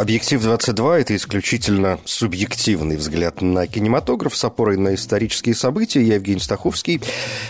Объектив 0.00 0.40
22– 0.40 0.98
это 1.00 1.14
исключительно 1.14 2.00
субъективный 2.06 2.96
взгляд 2.96 3.42
на 3.42 3.66
кинематограф 3.66 4.34
с 4.34 4.42
опорой 4.42 4.78
на 4.78 4.94
исторические 4.94 5.54
события. 5.54 6.00
Я 6.00 6.14
Евгений 6.14 6.40
Стаховский. 6.40 7.02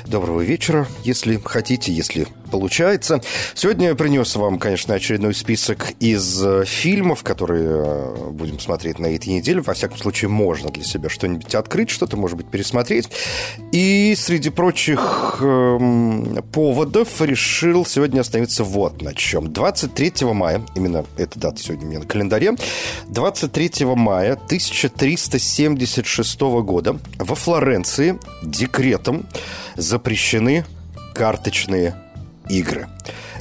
Доброго 0.05 0.41
вечера, 0.41 0.89
если 1.05 1.41
хотите, 1.45 1.93
если 1.93 2.27
получается. 2.51 3.21
Сегодня 3.55 3.89
я 3.89 3.95
принес 3.95 4.35
вам, 4.37 4.59
конечно, 4.59 4.95
очередной 4.95 5.35
список 5.35 5.93
из 6.01 6.45
э, 6.45 6.65
фильмов, 6.67 7.23
которые 7.23 7.69
э, 7.69 8.31
будем 8.31 8.59
смотреть 8.59 8.99
на 8.99 9.07
этой 9.07 9.29
неделе. 9.29 9.61
Во 9.61 9.75
всяком 9.75 9.99
случае, 9.99 10.29
можно 10.29 10.71
для 10.71 10.85
себя 10.85 11.09
что-нибудь 11.09 11.55
открыть, 11.55 11.91
что-то, 11.91 12.17
может 12.17 12.37
быть, 12.37 12.49
пересмотреть. 12.49 13.11
И 13.73 14.15
среди 14.17 14.51
прочих 14.51 15.39
эм, 15.41 16.43
поводов 16.53 17.21
решил 17.23 17.87
сегодня 17.87 18.21
остановиться 18.21 18.65
вот 18.65 19.03
на 19.03 19.15
чем. 19.15 19.53
23 19.53 20.27
мая, 20.33 20.63
именно 20.75 21.05
эта 21.17 21.39
дата 21.39 21.63
сегодня 21.63 21.87
у 21.87 21.91
меня 21.91 22.01
на 22.01 22.07
календаре, 22.07 22.57
23 23.09 23.87
мая 23.87 24.33
1376 24.33 26.41
года 26.41 26.99
во 27.19 27.35
Флоренции 27.35 28.19
декретом 28.43 29.27
запрещены 29.77 30.65
карточные 31.15 31.95
игры. 32.51 32.89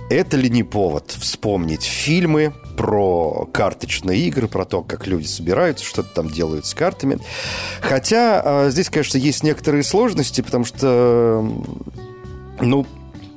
Это 0.09 0.37
ли 0.37 0.49
не 0.49 0.63
повод 0.63 1.11
вспомнить 1.11 1.83
фильмы 1.83 2.53
про 2.75 3.47
карточные 3.51 4.19
игры, 4.21 4.47
про 4.47 4.65
то, 4.65 4.81
как 4.81 5.05
люди 5.05 5.27
собираются, 5.27 5.85
что-то 5.85 6.09
там 6.15 6.29
делают 6.29 6.65
с 6.65 6.73
картами. 6.73 7.19
Хотя 7.81 8.41
э, 8.43 8.71
здесь, 8.71 8.89
конечно, 8.89 9.17
есть 9.17 9.43
некоторые 9.43 9.83
сложности, 9.83 10.41
потому 10.41 10.65
что, 10.65 11.47
ну, 12.59 12.87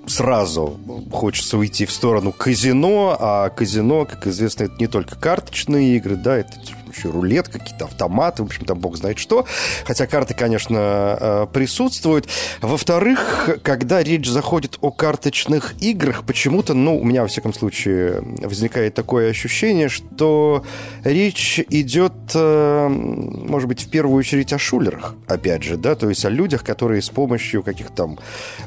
сразу 0.06 0.78
хочется 1.12 1.58
уйти 1.58 1.86
в 1.86 1.92
сторону 1.92 2.32
казино, 2.32 3.16
а 3.18 3.50
казино, 3.50 4.06
как 4.06 4.26
известно, 4.26 4.64
это 4.64 4.74
не 4.78 4.86
только 4.86 5.16
карточные 5.16 5.96
игры, 5.96 6.16
да, 6.16 6.38
это 6.38 6.52
еще 6.94 7.10
рулет, 7.10 7.48
какие-то 7.48 7.86
автоматы, 7.86 8.42
в 8.42 8.46
общем, 8.46 8.64
там 8.64 8.78
бог 8.78 8.96
знает 8.96 9.18
что. 9.18 9.46
Хотя 9.84 10.06
карты, 10.06 10.34
конечно, 10.34 11.16
э, 11.20 11.46
присутствуют. 11.52 12.28
Во-вторых, 12.60 13.50
когда 13.62 14.02
речь 14.02 14.28
заходит 14.28 14.78
о 14.80 14.90
карточных 14.90 15.74
играх, 15.80 16.24
почему-то, 16.24 16.74
ну, 16.74 16.98
у 16.98 17.04
меня, 17.04 17.22
во 17.22 17.28
всяком 17.28 17.52
случае, 17.54 18.22
возникает 18.42 18.94
такое 18.94 19.30
ощущение, 19.30 19.88
что 19.88 20.64
речь 21.04 21.60
идет, 21.70 22.12
э, 22.34 22.88
может 22.88 23.68
быть, 23.68 23.82
в 23.82 23.90
первую 23.90 24.18
очередь 24.18 24.52
о 24.52 24.58
шулерах, 24.58 25.14
опять 25.26 25.62
же, 25.62 25.76
да, 25.76 25.94
то 25.94 26.08
есть 26.08 26.24
о 26.24 26.30
людях, 26.30 26.64
которые 26.64 27.02
с 27.02 27.10
помощью 27.10 27.62
каких-то 27.62 27.92
там 28.02 28.18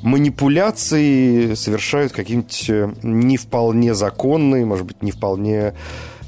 манипуляций 0.02 1.56
совершают 1.56 2.14
какие-нибудь 2.14 2.66
э, 2.70 2.94
не 3.04 3.38
вполне 3.38 3.94
законные, 3.94 4.66
может 4.66 4.86
быть, 4.86 5.02
не 5.02 5.12
вполне 5.12 5.74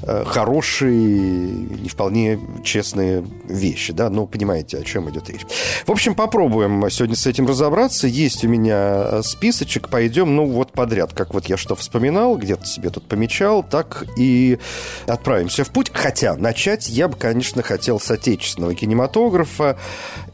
хорошие, 0.06 0.90
не 0.92 1.88
вполне 1.88 2.38
честные 2.64 3.24
вещи, 3.44 3.92
да, 3.92 4.10
но 4.10 4.26
понимаете, 4.26 4.78
о 4.78 4.82
чем 4.82 5.10
идет 5.10 5.28
речь. 5.30 5.46
В 5.86 5.90
общем, 5.90 6.14
попробуем 6.14 6.88
сегодня 6.90 7.16
с 7.16 7.26
этим 7.26 7.46
разобраться. 7.46 8.06
Есть 8.06 8.44
у 8.44 8.48
меня 8.48 9.22
списочек, 9.22 9.88
пойдем, 9.88 10.36
ну, 10.36 10.46
вот 10.46 10.72
подряд, 10.72 11.12
как 11.12 11.34
вот 11.34 11.46
я 11.46 11.56
что 11.56 11.74
вспоминал, 11.74 12.36
где-то 12.36 12.66
себе 12.66 12.90
тут 12.90 13.08
помечал, 13.08 13.62
так 13.62 14.04
и 14.16 14.58
отправимся 15.06 15.64
в 15.64 15.70
путь. 15.70 15.90
Хотя 15.92 16.36
начать 16.36 16.88
я 16.88 17.08
бы, 17.08 17.16
конечно, 17.16 17.62
хотел 17.62 17.98
с 17.98 18.10
отечественного 18.10 18.74
кинематографа, 18.74 19.78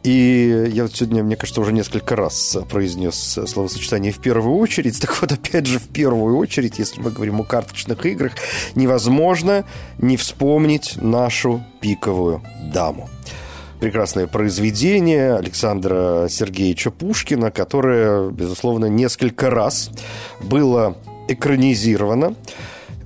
и 0.02 0.70
я 0.72 0.82
вот 0.82 0.94
сегодня, 0.94 1.22
мне 1.22 1.36
кажется, 1.36 1.60
уже 1.60 1.72
несколько 1.72 2.16
раз 2.16 2.58
произнес 2.68 3.38
словосочетание 3.46 4.12
«в 4.12 4.18
первую 4.18 4.58
очередь». 4.58 5.00
Так 5.00 5.20
вот, 5.20 5.32
опять 5.32 5.66
же, 5.66 5.78
в 5.78 5.88
первую 5.88 6.36
очередь, 6.36 6.78
если 6.78 7.00
мы 7.00 7.10
говорим 7.10 7.40
о 7.40 7.44
карточных 7.44 8.04
играх, 8.06 8.32
невозможно 8.74 9.53
не 9.98 10.16
вспомнить 10.16 10.96
нашу 11.00 11.62
пиковую 11.80 12.42
даму 12.72 13.08
прекрасное 13.84 14.26
произведение 14.26 15.34
Александра 15.34 16.26
Сергеевича 16.30 16.90
Пушкина, 16.90 17.50
которое, 17.50 18.30
безусловно, 18.30 18.86
несколько 18.86 19.50
раз 19.50 19.90
было 20.40 20.96
экранизировано. 21.28 22.34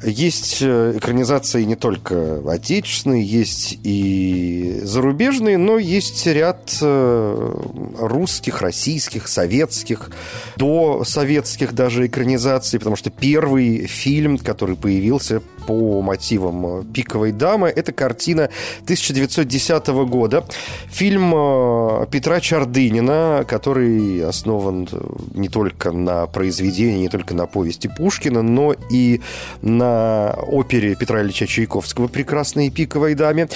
Есть 0.05 0.59
э, 0.61 0.93
экранизации 0.97 1.65
не 1.65 1.75
только 1.75 2.41
отечественные, 2.49 3.25
есть 3.25 3.81
и 3.83 4.79
зарубежные, 4.85 5.59
но 5.59 5.79
есть 5.79 6.25
ряд 6.29 6.79
э, 6.81 7.55
русских, 7.99 8.63
российских, 8.63 9.27
советских, 9.27 10.11
до 10.57 11.03
советских 11.05 11.75
даже 11.75 12.07
экранизаций, 12.07 12.79
потому 12.79 12.95
что 12.95 13.11
первый 13.11 13.89
фильм, 13.89 14.39
который 14.39 14.77
появился 14.77 15.43
по 15.69 16.01
мотивам 16.01 16.87
«Пиковой 16.95 17.31
дамы». 17.31 17.69
Это 17.69 17.93
картина 17.93 18.49
1910 18.84 19.89
года. 20.09 20.47
Фильм 20.87 21.34
э, 21.34 22.06
Петра 22.11 22.41
Чардынина, 22.41 23.45
который 23.47 24.25
основан 24.25 24.89
не 25.34 25.51
только 25.51 25.93
на 25.93 26.27
произведении, 26.27 27.01
не 27.01 27.11
только 27.11 27.34
на 27.34 27.47
повести 27.47 27.91
Пушкина, 27.95 28.41
но 28.41 28.75
и 28.91 29.21
на 29.61 30.39
опере 30.47 30.95
Петра 30.95 31.21
Ильича 31.21 31.47
Чайковского 31.47 32.09
«Прекрасной 32.09 32.71
пиковой 32.71 33.15
даме». 33.15 33.50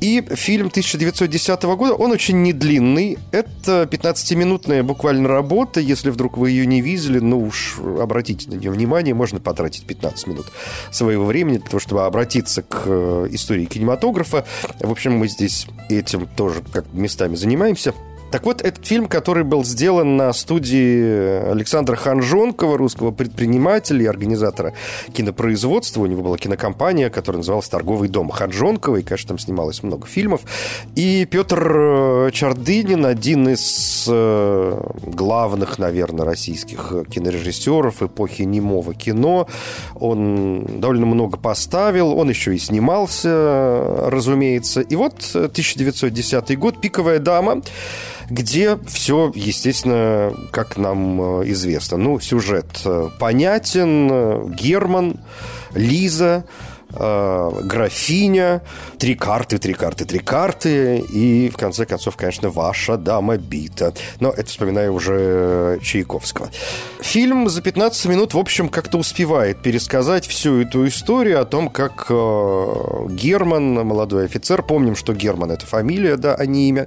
И 0.00 0.22
фильм 0.36 0.68
1910 0.68 1.62
года, 1.64 1.94
он 1.94 2.12
очень 2.12 2.42
недлинный. 2.42 3.18
Это 3.32 3.88
15-минутная 3.90 4.84
буквально 4.84 5.28
работа. 5.28 5.80
Если 5.80 6.10
вдруг 6.10 6.38
вы 6.38 6.50
ее 6.50 6.64
не 6.64 6.80
видели, 6.80 7.18
ну 7.18 7.40
уж 7.40 7.80
обратите 7.80 8.48
на 8.50 8.54
нее 8.54 8.70
внимание, 8.70 9.14
можно 9.14 9.40
потратить 9.40 9.84
15 9.84 10.28
минут 10.28 10.46
своего 10.92 11.24
времени 11.24 11.55
для 11.58 11.68
того, 11.68 11.80
чтобы 11.80 12.04
обратиться 12.04 12.62
к 12.62 12.82
э, 12.86 13.28
истории 13.30 13.66
кинематографа. 13.66 14.44
В 14.80 14.90
общем, 14.90 15.12
мы 15.12 15.28
здесь 15.28 15.66
этим 15.88 16.26
тоже 16.26 16.62
как 16.72 16.92
местами 16.92 17.34
занимаемся. 17.34 17.94
Так 18.36 18.44
вот, 18.44 18.60
этот 18.60 18.84
фильм, 18.84 19.06
который 19.06 19.44
был 19.44 19.64
сделан 19.64 20.18
на 20.18 20.30
студии 20.34 21.50
Александра 21.52 21.96
Ханжонкова, 21.96 22.76
русского 22.76 23.10
предпринимателя 23.10 24.02
и 24.02 24.06
организатора 24.06 24.74
кинопроизводства. 25.14 26.02
У 26.02 26.06
него 26.06 26.20
была 26.20 26.36
кинокомпания, 26.36 27.08
которая 27.08 27.38
называлась 27.38 27.70
«Торговый 27.70 28.10
дом 28.10 28.28
Ханжонкова», 28.28 28.96
и, 28.96 29.02
конечно, 29.02 29.28
там 29.28 29.38
снималось 29.38 29.82
много 29.82 30.06
фильмов. 30.06 30.42
И 30.94 31.24
Петр 31.24 31.66
э, 31.66 32.30
Чардынин, 32.30 33.06
один 33.06 33.48
из 33.48 34.04
э, 34.06 34.80
главных, 35.06 35.78
наверное, 35.78 36.26
российских 36.26 36.92
кинорежиссеров 37.08 38.02
эпохи 38.02 38.42
немого 38.42 38.92
кино. 38.92 39.48
Он 39.94 40.78
довольно 40.78 41.06
много 41.06 41.38
поставил, 41.38 42.12
он 42.12 42.28
еще 42.28 42.54
и 42.54 42.58
снимался, 42.58 44.10
разумеется. 44.10 44.82
И 44.82 44.94
вот 44.94 45.24
1910 45.32 46.58
год, 46.58 46.82
«Пиковая 46.82 47.18
дама», 47.18 47.62
где 48.28 48.78
все, 48.86 49.32
естественно, 49.34 50.34
как 50.52 50.76
нам 50.76 51.40
э, 51.40 51.50
известно. 51.50 51.96
Ну, 51.96 52.20
сюжет 52.20 52.80
э, 52.84 53.08
понятен. 53.18 54.52
Герман, 54.54 55.20
Лиза, 55.74 56.44
графиня, 56.98 58.62
три 58.98 59.14
карты, 59.14 59.58
три 59.58 59.74
карты, 59.74 60.04
три 60.04 60.18
карты, 60.18 60.98
и 60.98 61.48
в 61.48 61.56
конце 61.56 61.86
концов, 61.86 62.16
конечно, 62.16 62.50
ваша 62.50 62.96
дама 62.96 63.36
бита. 63.36 63.92
Но 64.20 64.30
это 64.30 64.48
вспоминаю 64.48 64.92
уже 64.94 65.78
Чайковского. 65.82 66.50
Фильм 67.00 67.48
за 67.48 67.62
15 67.62 68.06
минут, 68.06 68.34
в 68.34 68.38
общем, 68.38 68.68
как-то 68.68 68.98
успевает 68.98 69.62
пересказать 69.62 70.26
всю 70.26 70.60
эту 70.62 70.86
историю 70.86 71.40
о 71.40 71.44
том, 71.44 71.68
как 71.68 72.06
э, 72.08 72.64
Герман, 73.10 73.74
молодой 73.74 74.24
офицер, 74.24 74.62
помним, 74.62 74.96
что 74.96 75.12
Герман 75.14 75.50
это 75.50 75.66
фамилия, 75.66 76.16
да, 76.16 76.34
а 76.34 76.46
не 76.46 76.68
имя, 76.68 76.86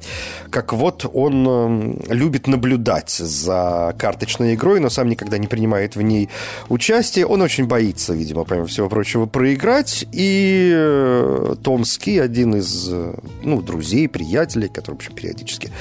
как 0.50 0.74
вот 0.74 1.06
он 1.14 2.00
э, 2.10 2.14
любит 2.14 2.48
наблюдать 2.48 3.12
за 3.12 3.96
карточной 3.98 4.56
игрой, 4.56 4.80
но 4.80 4.90
сам 4.90 5.10
никогда 5.10 5.38
не 5.38 5.48
принимает 5.48 5.96
в 5.96 6.02
ней 6.02 6.30
участие. 6.70 7.26
Он 7.26 7.42
очень 7.42 7.66
боится, 7.66 8.14
видимо, 8.14 8.44
помимо 8.44 8.68
всего 8.68 8.90
прочего, 8.90 9.26
проиграть. 9.26 9.99
И 10.12 10.72
э, 10.74 11.56
Томский, 11.64 12.20
один 12.20 12.56
из 12.56 12.90
э, 12.92 13.14
ну, 13.44 13.62
друзей, 13.62 14.08
приятелей, 14.08 14.70
который, 14.70 14.96
в 14.96 14.98
общем, 14.98 15.14
периодически 15.14 15.72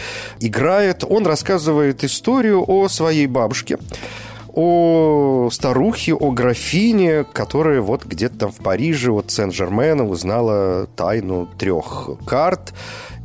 играет, 0.40 1.04
он 1.08 1.26
рассказывает 1.26 2.04
историю 2.04 2.64
о 2.66 2.88
своей 2.88 3.26
бабушке, 3.26 3.78
о 4.54 5.48
старухе, 5.52 6.14
о 6.14 6.30
графине, 6.32 7.24
которая 7.24 7.80
вот 7.80 8.04
где-то 8.04 8.38
там 8.38 8.52
в 8.52 8.56
Париже 8.56 9.12
от 9.12 9.30
Сен-Жермена 9.30 10.06
узнала 10.06 10.88
тайну 10.96 11.48
трех 11.58 12.10
карт 12.26 12.72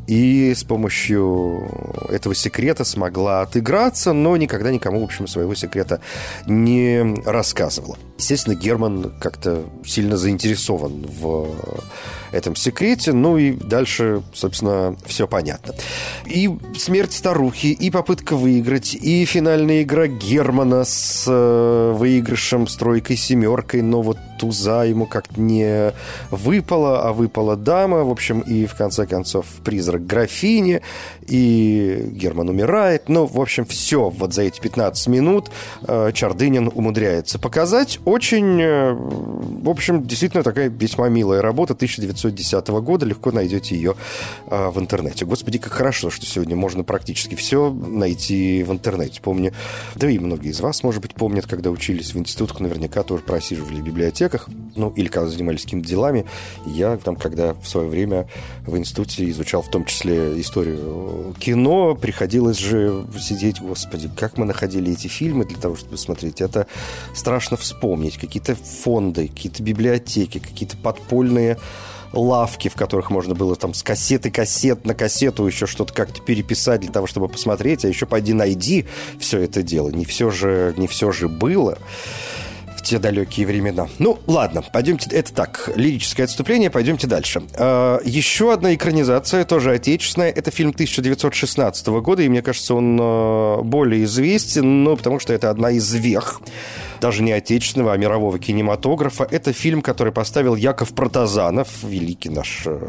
и 0.07 0.54
с 0.54 0.63
помощью 0.63 1.68
этого 2.10 2.36
секрета 2.36 2.84
смогла 2.84 3.42
отыграться, 3.42 4.13
но 4.13 4.36
никогда 4.38 4.72
никому, 4.72 5.00
в 5.01 5.06
общем, 5.06 5.28
своего 5.28 5.56
секрета 5.56 6.01
не 6.46 7.16
рассказывала. 7.25 7.98
Естественно, 8.24 8.56
Герман 8.56 9.12
как-то 9.20 9.66
сильно 9.84 10.16
заинтересован 10.16 11.06
в 11.20 11.50
этом 12.31 12.56
секрете. 12.56 13.12
Ну 13.12 13.38
и 13.38 13.52
дальше, 13.52 14.24
собственно, 14.34 14.96
все 15.06 15.28
понятно. 15.28 15.75
И 16.25 16.50
смерть 16.78 17.14
старухи, 17.14 17.68
и 17.68 17.92
попытка 17.92 18.36
выиграть, 18.36 18.96
и 18.96 19.25
финальная 19.25 19.84
игра 19.84 20.08
Германа 20.08 20.84
с 20.86 21.25
э, 21.28 21.94
выигрышем, 21.96 22.68
стройкой, 22.68 23.18
семеркой, 23.18 23.81
но 23.81 24.02
вот 24.02 24.18
туза 24.40 24.84
ему 24.84 25.06
как-то 25.06 25.40
не 25.40 25.94
выпала, 26.31 27.04
а 27.04 27.14
выпала 27.14 27.56
дама. 27.56 28.04
В 28.04 28.10
общем, 28.10 28.40
и 28.40 28.66
в 28.66 28.75
конце 28.75 29.06
концов 29.06 29.46
призрак 29.64 30.06
графини, 30.06 30.81
и 31.28 32.10
Герман 32.12 32.50
умирает. 32.50 33.10
Ну, 33.10 33.25
в 33.25 33.40
общем, 33.40 33.66
все 33.66 34.10
вот 34.10 34.34
за 34.34 34.44
эти 34.44 34.60
15 34.60 35.08
минут 35.08 35.52
э, 35.88 36.12
Чардынин 36.14 36.72
умудряется 36.74 37.38
показать. 37.38 38.00
Очень, 38.13 38.62
э, 38.62 38.94
в 38.94 39.68
общем, 39.68 40.04
действительно 40.04 40.44
такая 40.44 40.69
весьма 40.69 41.10
милая 41.10 41.42
работа 41.42 41.74
1910 41.74 42.68
года. 42.81 43.07
Легко 43.07 43.31
найдете 43.31 43.75
ее 43.75 43.95
э, 44.51 44.69
в 44.69 44.80
интернете. 44.80 45.25
Господи, 45.25 45.57
как 45.57 45.74
хорошо, 45.74 46.12
что 46.12 46.24
сегодня 46.24 46.56
можно 46.56 46.83
практически 46.83 47.33
все 47.33 47.74
найти 47.74 48.62
в 48.62 48.71
интернете. 48.71 49.19
Помню, 49.19 49.51
да 49.95 50.07
и 50.12 50.19
многие 50.19 50.51
из 50.51 50.62
вас, 50.62 50.83
может 50.83 51.01
быть, 51.01 51.15
помнят, 51.15 51.48
когда 51.48 51.71
учились 51.71 52.13
в 52.13 52.19
институтах, 52.19 52.60
наверняка 52.60 53.01
тоже 53.01 53.24
просиживали 53.24 53.81
в 53.81 53.83
библиотеках, 53.83 54.48
ну, 54.75 54.92
или 54.92 55.07
когда 55.07 55.27
занимались 55.27 55.63
какими-то 55.63 55.88
делами. 55.88 56.27
Я 56.68 56.98
там, 56.98 57.15
когда 57.15 57.56
в 57.56 57.68
свое 57.68 57.88
время 57.88 58.27
в 58.68 58.77
институте 58.77 59.27
изучал 59.31 59.63
в 59.63 59.71
том 59.71 59.86
числе 59.86 60.39
историю 60.39 61.33
кино, 61.39 61.95
приходилось 61.95 62.60
же 62.60 63.07
сидеть, 63.19 63.60
господи, 63.60 64.07
как 64.15 64.38
мы 64.38 64.45
находили 64.45 64.92
эти 64.92 65.07
фильмы 65.07 65.45
для 65.45 65.57
того, 65.57 65.75
чтобы 65.75 65.98
смотреть. 65.98 66.42
Это 66.42 66.68
страшно 67.15 67.57
вспомнить. 67.57 67.93
Какие-то 68.18 68.56
фонды, 68.56 69.28
какие-то 69.28 69.63
библиотеки, 69.63 70.40
какие-то 70.40 70.78
подпольные 70.78 71.57
лавки, 72.13 72.68
в 72.69 72.75
которых 72.75 73.10
можно 73.10 73.34
было 73.34 73.56
там 73.56 73.74
с 73.74 73.84
кассеты 73.84 74.30
кассет 74.30 74.86
на 74.86 74.94
кассету 74.94 75.45
еще 75.45 75.66
что-то 75.66 75.94
как-то 75.94 76.22
переписать 76.22 76.81
для 76.81 76.92
того, 76.92 77.07
чтобы 77.07 77.28
посмотреть, 77.28 77.86
а 77.86 77.88
еще 77.88 78.06
пойди 78.06 78.34
найди 78.34 78.86
все 79.19 79.40
это 79.40 79.63
дело. 79.63 79.90
Не 79.90 80.06
все 80.06 80.30
же, 80.30 80.74
не 80.78 80.88
все 80.88 81.12
же 81.12 81.28
было 81.28 81.78
те 82.84 83.00
далекие 83.00 83.48
времена. 83.48 83.88
Ну, 84.00 84.20
ладно, 84.28 84.62
пойдемте, 84.62 85.10
это 85.16 85.34
так, 85.34 85.72
лирическое 85.76 86.26
отступление, 86.26 86.70
пойдемте 86.70 87.08
дальше. 87.08 87.42
Э, 87.56 88.00
еще 88.04 88.54
одна 88.54 88.76
экранизация, 88.76 89.46
тоже 89.46 89.72
отечественная, 89.72 90.30
это 90.30 90.52
фильм 90.52 90.72
1916 90.72 91.88
года, 91.88 92.22
и 92.22 92.30
мне 92.30 92.42
кажется, 92.42 92.76
он 92.76 93.00
э, 93.00 93.62
более 93.64 94.04
известен, 94.04 94.84
ну, 94.84 94.98
потому 94.98 95.20
что 95.20 95.34
это 95.34 95.50
одна 95.50 95.72
из 95.72 95.92
вех, 95.94 96.42
даже 97.02 97.24
не 97.24 97.32
отечественного, 97.32 97.94
а 97.94 97.98
мирового 97.98 98.40
кинематографа. 98.40 99.28
Это 99.30 99.54
фильм, 99.54 99.82
который 99.82 100.14
поставил 100.14 100.56
Яков 100.56 100.94
Протазанов, 100.94 101.70
великий 101.84 102.30
наш 102.30 102.64
э, 102.66 102.88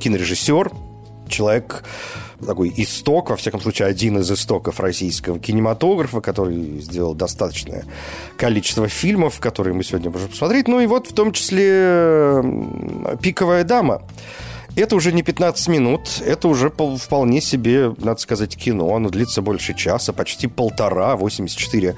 кинорежиссер, 0.00 0.70
человек 1.32 1.82
такой 2.46 2.72
исток, 2.76 3.30
во 3.30 3.36
всяком 3.36 3.60
случае, 3.60 3.88
один 3.88 4.18
из 4.18 4.30
истоков 4.30 4.80
российского 4.80 5.38
кинематографа, 5.38 6.20
который 6.20 6.80
сделал 6.80 7.14
достаточное 7.14 7.84
количество 8.36 8.88
фильмов, 8.88 9.40
которые 9.40 9.74
мы 9.74 9.84
сегодня 9.84 10.10
можем 10.10 10.28
посмотреть. 10.28 10.68
Ну 10.68 10.80
и 10.80 10.86
вот 10.86 11.08
в 11.08 11.14
том 11.14 11.32
числе 11.32 12.42
«Пиковая 13.20 13.64
дама». 13.64 14.02
Это 14.74 14.96
уже 14.96 15.12
не 15.12 15.22
15 15.22 15.68
минут, 15.68 16.22
это 16.24 16.48
уже 16.48 16.70
вполне 16.70 17.42
себе, 17.42 17.94
надо 17.98 18.18
сказать, 18.20 18.56
кино. 18.56 18.94
Оно 18.96 19.10
длится 19.10 19.42
больше 19.42 19.74
часа, 19.74 20.14
почти 20.14 20.46
полтора, 20.46 21.14
84 21.16 21.88
э, 21.88 21.94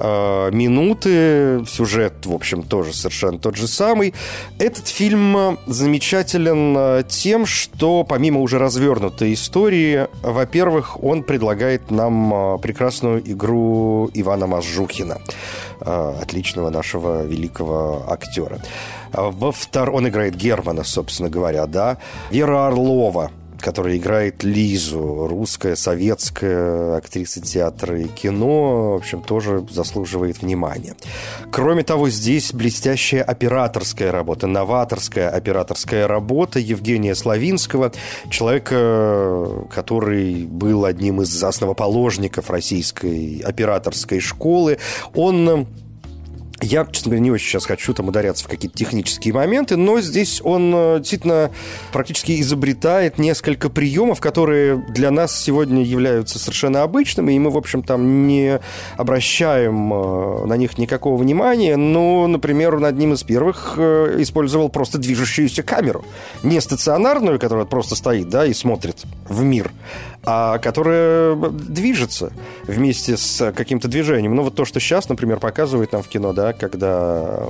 минуты. 0.00 1.64
Сюжет, 1.66 2.26
в 2.26 2.34
общем, 2.34 2.62
тоже 2.62 2.92
совершенно 2.92 3.38
тот 3.38 3.56
же 3.56 3.66
самый. 3.66 4.14
Этот 4.58 4.88
фильм 4.88 5.58
замечателен 5.66 6.74
э, 6.76 7.02
тем, 7.08 7.46
что 7.46 8.04
помимо 8.04 8.40
уже 8.40 8.58
развернутой 8.58 9.34
истории, 9.34 10.06
во-первых, 10.22 11.02
он 11.02 11.22
предлагает 11.22 11.90
нам 11.90 12.32
э, 12.32 12.58
прекрасную 12.58 13.20
игру 13.30 14.10
Ивана 14.14 14.46
Мазжухина, 14.46 15.18
э, 15.80 16.14
отличного 16.22 16.70
нашего 16.70 17.24
великого 17.24 18.04
актера. 18.08 18.60
Во 19.12 19.52
втор... 19.52 19.90
Он 19.90 20.08
играет 20.08 20.34
Германа, 20.34 20.84
собственно 20.84 21.30
говоря, 21.30 21.66
да. 21.66 21.98
Вера 22.30 22.66
Орлова, 22.66 23.30
которая 23.60 23.96
играет 23.96 24.44
Лизу, 24.44 25.26
русская, 25.26 25.76
советская 25.76 26.96
актриса 26.96 27.40
театра 27.40 28.00
и 28.00 28.08
кино, 28.08 28.92
в 28.92 28.96
общем, 28.96 29.22
тоже 29.22 29.66
заслуживает 29.70 30.42
внимания. 30.42 30.94
Кроме 31.50 31.82
того, 31.82 32.08
здесь 32.08 32.52
блестящая 32.52 33.22
операторская 33.22 34.12
работа, 34.12 34.46
новаторская 34.46 35.28
операторская 35.28 36.06
работа 36.06 36.58
Евгения 36.58 37.14
Славинского, 37.14 37.92
человека, 38.30 39.66
который 39.72 40.44
был 40.44 40.84
одним 40.84 41.22
из 41.22 41.42
основоположников 41.42 42.50
российской 42.50 43.40
операторской 43.44 44.20
школы. 44.20 44.78
Он 45.14 45.66
я, 46.62 46.86
честно 46.90 47.10
говоря, 47.10 47.22
не 47.22 47.30
очень 47.30 47.48
сейчас 47.48 47.66
хочу 47.66 47.92
там 47.92 48.08
ударяться 48.08 48.44
в 48.44 48.48
какие-то 48.48 48.76
технические 48.76 49.34
моменты, 49.34 49.76
но 49.76 50.00
здесь 50.00 50.40
он 50.42 50.72
э, 50.74 50.98
действительно 50.98 51.50
практически 51.92 52.40
изобретает 52.40 53.18
несколько 53.18 53.68
приемов, 53.68 54.20
которые 54.20 54.76
для 54.76 55.10
нас 55.10 55.38
сегодня 55.38 55.82
являются 55.82 56.38
совершенно 56.38 56.82
обычными, 56.82 57.32
и 57.32 57.38
мы, 57.38 57.50
в 57.50 57.58
общем, 57.58 57.82
там 57.82 58.26
не 58.26 58.60
обращаем 58.96 59.92
э, 59.92 60.46
на 60.46 60.56
них 60.56 60.78
никакого 60.78 61.16
внимания. 61.20 61.76
Но, 61.76 62.26
например, 62.26 62.76
он 62.76 62.86
одним 62.86 63.12
из 63.12 63.22
первых 63.22 63.74
э, 63.76 64.16
использовал 64.20 64.70
просто 64.70 64.98
движущуюся 64.98 65.62
камеру. 65.62 66.04
Не 66.42 66.60
стационарную, 66.60 67.38
которая 67.38 67.66
просто 67.66 67.96
стоит, 67.96 68.30
да, 68.30 68.46
и 68.46 68.54
смотрит 68.54 69.04
в 69.28 69.42
мир, 69.42 69.72
а 70.28 70.58
которая 70.58 71.36
движется 71.36 72.32
вместе 72.64 73.16
с 73.16 73.52
каким-то 73.52 73.86
движением. 73.86 74.34
Ну, 74.34 74.42
вот 74.42 74.56
то, 74.56 74.64
что 74.64 74.80
сейчас, 74.80 75.08
например, 75.08 75.38
показывают 75.38 75.92
нам 75.92 76.02
в 76.02 76.08
кино, 76.08 76.32
да, 76.32 76.52
когда 76.52 77.44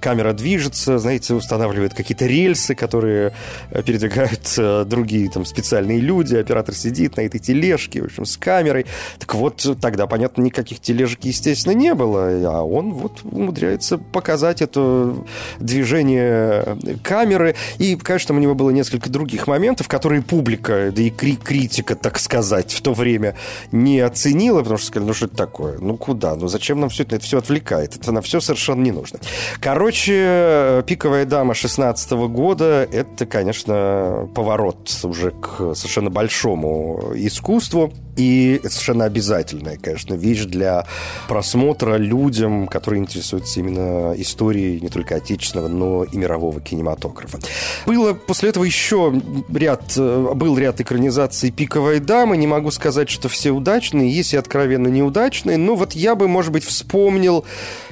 камера 0.00 0.32
движется, 0.32 0.98
знаете, 0.98 1.34
устанавливает 1.34 1.94
какие-то 1.94 2.26
рельсы, 2.26 2.76
которые 2.76 3.32
э, 3.70 3.82
передвигают 3.82 4.54
э, 4.56 4.84
другие 4.86 5.28
там 5.28 5.44
специальные 5.44 5.98
люди, 5.98 6.36
оператор 6.36 6.76
сидит 6.76 7.16
на 7.16 7.22
этой 7.22 7.40
тележке, 7.40 8.02
в 8.02 8.04
общем, 8.04 8.24
с 8.24 8.36
камерой. 8.36 8.86
Так 9.18 9.34
вот, 9.34 9.66
тогда, 9.80 10.06
понятно, 10.06 10.42
никаких 10.42 10.78
тележек, 10.78 11.24
естественно, 11.24 11.72
не 11.72 11.92
было, 11.92 12.28
а 12.28 12.62
он 12.62 12.92
вот 12.92 13.22
умудряется 13.24 13.98
показать 13.98 14.62
это 14.62 15.12
движение 15.58 16.78
камеры. 17.02 17.56
И, 17.78 17.96
конечно, 17.96 18.32
у 18.32 18.38
него 18.38 18.54
было 18.54 18.70
несколько 18.70 19.10
других 19.10 19.48
моментов, 19.48 19.88
которые 19.88 20.22
публика, 20.22 20.92
да 20.94 21.02
и 21.02 21.10
критика 21.10 21.95
так 21.96 22.18
сказать, 22.18 22.72
в 22.72 22.82
то 22.82 22.94
время 22.94 23.36
не 23.72 24.00
оценила, 24.00 24.60
потому 24.60 24.78
что 24.78 24.86
сказали, 24.88 25.08
ну 25.08 25.14
что 25.14 25.26
это 25.26 25.36
такое? 25.36 25.78
Ну 25.78 25.96
куда? 25.96 26.34
Ну 26.36 26.48
зачем 26.48 26.80
нам 26.80 26.88
все 26.90 27.02
это? 27.02 27.16
Это 27.16 27.24
все 27.24 27.38
отвлекает. 27.38 27.96
Это 27.96 28.12
на 28.12 28.22
все 28.22 28.40
совершенно 28.40 28.82
не 28.82 28.92
нужно. 28.92 29.18
Короче, 29.60 30.84
«Пиковая 30.86 31.24
дама» 31.24 31.54
16 31.54 32.10
года– 32.12 32.88
это, 32.92 33.26
конечно, 33.26 34.28
поворот 34.34 34.90
уже 35.02 35.30
к 35.30 35.74
совершенно 35.74 36.10
большому 36.10 37.12
искусству. 37.14 37.92
И 38.16 38.60
совершенно 38.64 39.04
обязательная, 39.04 39.76
конечно, 39.76 40.14
вещь 40.14 40.44
для 40.44 40.86
просмотра 41.28 41.96
людям, 41.96 42.66
которые 42.66 43.02
интересуются 43.02 43.60
именно 43.60 44.14
историей 44.16 44.80
не 44.80 44.88
только 44.88 45.16
отечественного, 45.16 45.68
но 45.68 46.04
и 46.04 46.16
мирового 46.16 46.60
кинематографа. 46.60 47.38
Было 47.84 48.14
после 48.14 48.48
этого 48.48 48.64
еще 48.64 49.12
ряд, 49.52 49.92
э, 49.96 50.32
был 50.34 50.56
ряд 50.56 50.80
экранизаций 50.80 51.50
«Пиковой 51.50 52.00
дамы». 52.00 52.38
Не 52.38 52.46
могу 52.46 52.70
сказать, 52.70 53.10
что 53.10 53.28
все 53.28 53.50
удачные, 53.50 54.10
есть 54.10 54.32
и 54.32 54.36
откровенно 54.36 54.88
неудачные. 54.88 55.58
Но 55.58 55.74
вот 55.74 55.92
я 55.92 56.14
бы, 56.14 56.28
может 56.28 56.52
быть, 56.52 56.64
вспомнил 56.64 57.44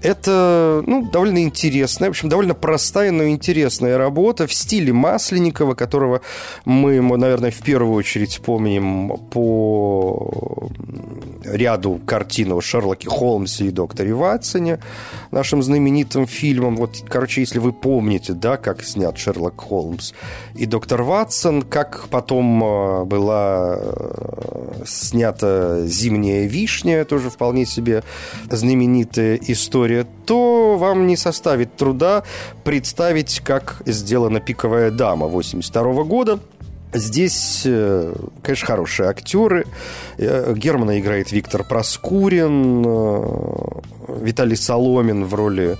это 0.01 0.83
ну, 0.85 1.09
довольно 1.09 1.43
интересная, 1.43 2.09
в 2.09 2.11
общем, 2.11 2.29
довольно 2.29 2.53
простая, 2.53 3.11
но 3.11 3.27
интересная 3.27 3.97
работа 3.97 4.47
в 4.47 4.53
стиле 4.53 4.93
Масленникова, 4.93 5.73
которого 5.73 6.21
мы, 6.65 7.01
наверное, 7.01 7.51
в 7.51 7.61
первую 7.61 7.93
очередь 7.93 8.39
помним 8.43 9.17
по 9.31 10.69
ряду 11.43 11.99
картин 12.05 12.53
о 12.53 12.61
Шерлоке 12.61 13.09
Холмсе 13.09 13.65
и 13.65 13.71
докторе 13.71 14.13
Ватсоне, 14.13 14.79
нашим 15.31 15.63
знаменитым 15.63 16.27
фильмом. 16.27 16.75
Вот, 16.75 17.03
короче, 17.07 17.41
если 17.41 17.59
вы 17.59 17.73
помните, 17.73 18.33
да, 18.33 18.57
как 18.57 18.83
снят 18.83 19.17
Шерлок 19.17 19.59
Холмс 19.61 20.13
и 20.55 20.65
доктор 20.65 21.03
Ватсон, 21.03 21.61
как 21.61 22.07
потом 22.09 22.63
э, 22.63 23.05
была 23.05 23.77
э, 23.79 24.83
снята 24.85 25.85
«Зимняя 25.85 26.45
вишня», 26.45 27.05
тоже 27.05 27.29
вполне 27.29 27.65
себе 27.65 28.03
знаменитая 28.49 29.39
история, 29.47 29.86
то 30.25 30.77
вам 30.77 31.07
не 31.07 31.17
составит 31.17 31.75
труда 31.75 32.23
представить, 32.63 33.41
как 33.43 33.81
сделана 33.85 34.39
«Пиковая 34.39 34.91
дама» 34.91 35.27
82 35.27 36.03
года– 36.03 36.39
Здесь, 36.93 37.63
э, 37.65 38.13
конечно, 38.41 38.65
хорошие 38.65 39.09
актеры. 39.09 39.65
Германа 40.17 40.99
играет 40.99 41.31
Виктор 41.33 41.63
Проскурин, 41.63 42.81
Виталий 44.07 44.55
Соломин 44.55 45.25
в 45.25 45.33
роли 45.33 45.77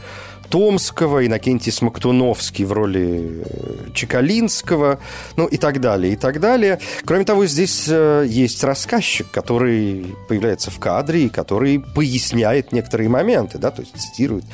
Томского, 0.50 1.26
Иннокентий 1.26 1.72
Смоктуновский 1.72 2.66
в 2.66 2.72
роли 2.72 3.44
э, 3.46 3.92
Чекалинского, 3.94 5.00
ну 5.36 5.46
и 5.46 5.58
так 5.58 5.82
далее, 5.82 6.14
и 6.14 6.16
так 6.16 6.40
далее. 6.40 6.80
Кроме 7.06 7.26
того, 7.26 7.46
здесь 7.46 7.86
э, 7.90 8.26
есть 8.28 8.64
рассказчик, 8.64 9.30
который 9.30 10.16
появляется 10.28 10.72
в 10.72 10.80
кадре 10.80 11.26
и 11.26 11.30
который 11.30 11.80
поясняет 11.80 12.72
некоторые 12.72 13.10
моменты, 13.10 13.58
да, 13.58 13.72
то 13.72 13.82
есть 13.82 13.98
цитирует, 13.98 14.46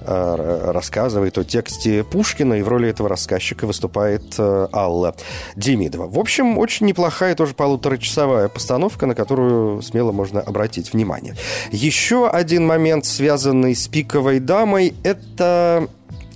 э, 0.00 0.70
рассказывает 0.72 1.36
о 1.38 1.44
тексте 1.44 2.04
Пушкина, 2.04 2.54
и 2.54 2.62
в 2.62 2.68
роли 2.68 2.88
этого 2.88 3.08
рассказчика 3.08 3.66
выступает 3.66 4.38
Алла 4.38 5.14
Демидова. 5.56 6.08
В 6.08 6.18
общем, 6.18 6.58
очень 6.58 6.86
неплохая 6.86 7.34
тоже 7.34 7.54
полуторачасовая 7.54 8.48
постановка, 8.48 9.06
на 9.06 9.14
которую 9.14 9.82
смело 9.82 10.12
можно 10.12 10.40
обратить 10.40 10.92
внимание. 10.92 11.36
Еще 11.70 12.28
один 12.28 12.66
момент, 12.66 13.04
связанный 13.04 13.74
с 13.74 13.88
«Пиковой 13.88 14.38
дамой», 14.38 14.94
это 15.02 15.41
это 15.42 15.88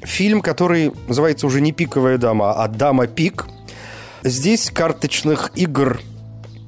фильм, 0.02 0.42
который 0.42 0.92
называется 1.08 1.46
уже 1.46 1.60
не 1.60 1.72
«Пиковая 1.72 2.18
дама», 2.18 2.62
а 2.62 2.68
«Дама 2.68 3.06
Пик». 3.06 3.46
Здесь 4.22 4.70
карточных 4.70 5.52
игр 5.54 6.00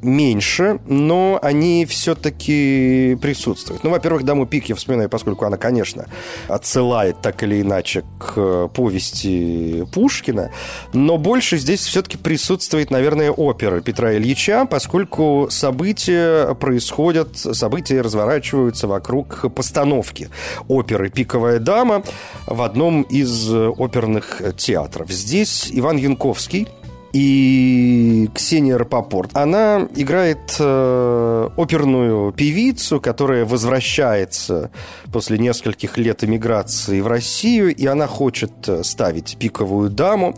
меньше, 0.03 0.79
но 0.87 1.39
они 1.43 1.87
все-таки 1.87 3.19
присутствуют. 3.21 3.85
Ну, 3.85 3.91
во-первых, 3.91 4.25
«Даму 4.25 4.47
пик» 4.47 4.69
я 4.69 4.75
вспоминаю, 4.75 5.09
поскольку 5.09 5.45
она, 5.45 5.57
конечно, 5.57 6.07
отсылает 6.49 7.21
так 7.21 7.43
или 7.43 7.61
иначе 7.61 8.05
к 8.19 8.69
повести 8.69 9.85
Пушкина, 9.93 10.53
но 10.93 11.19
больше 11.19 11.59
здесь 11.59 11.81
все-таки 11.81 12.17
присутствует, 12.17 12.91
наверное, 12.91 13.31
опера 13.31 13.81
Петра 13.81 14.15
Ильича, 14.15 14.67
поскольку 14.67 15.49
события 15.51 16.55
происходят, 16.55 17.37
события 17.37 18.01
разворачиваются 18.01 18.87
вокруг 18.87 19.53
постановки 19.55 20.31
оперы 20.69 21.11
«Пиковая 21.11 21.59
дама» 21.59 22.03
в 22.47 22.63
одном 22.63 23.03
из 23.03 23.53
оперных 23.53 24.41
театров. 24.57 25.11
Здесь 25.11 25.69
Иван 25.73 25.97
Янковский, 25.97 26.69
и 27.19 28.31
Ксения 28.33 28.79
Рапопорт. 28.79 29.31
Она 29.35 29.89
играет 29.97 30.55
э, 30.61 31.49
оперную 31.57 32.31
певицу, 32.31 33.01
которая 33.01 33.45
возвращается 33.45 34.71
после 35.13 35.37
нескольких 35.39 35.99
лет 35.99 36.23
эмиграции 36.23 37.01
в 37.01 37.09
Россию, 37.09 37.75
и 37.75 37.87
она 37.87 38.07
хочет 38.07 38.53
э, 38.69 38.85
ставить 38.85 39.37
пиковую 39.37 39.91
даму 39.91 40.37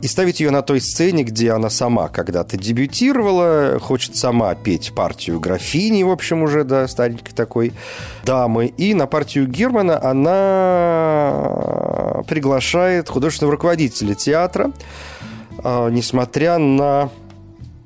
и 0.00 0.06
ставить 0.06 0.40
ее 0.40 0.50
на 0.50 0.62
той 0.62 0.80
сцене, 0.80 1.24
где 1.24 1.50
она 1.52 1.68
сама 1.68 2.08
когда-то 2.08 2.56
дебютировала, 2.56 3.78
хочет 3.78 4.16
сама 4.16 4.54
петь 4.54 4.94
партию 4.94 5.38
графини, 5.40 6.04
в 6.04 6.10
общем, 6.10 6.42
уже, 6.42 6.64
да, 6.64 6.88
старенькой 6.88 7.34
такой 7.34 7.74
дамы. 8.24 8.68
И 8.78 8.94
на 8.94 9.06
партию 9.06 9.46
Германа 9.46 10.02
она 10.02 11.34
приглашает 12.26 13.10
художественного 13.10 13.52
руководителя 13.52 14.14
театра, 14.14 14.72
несмотря 15.64 16.58
на 16.58 17.10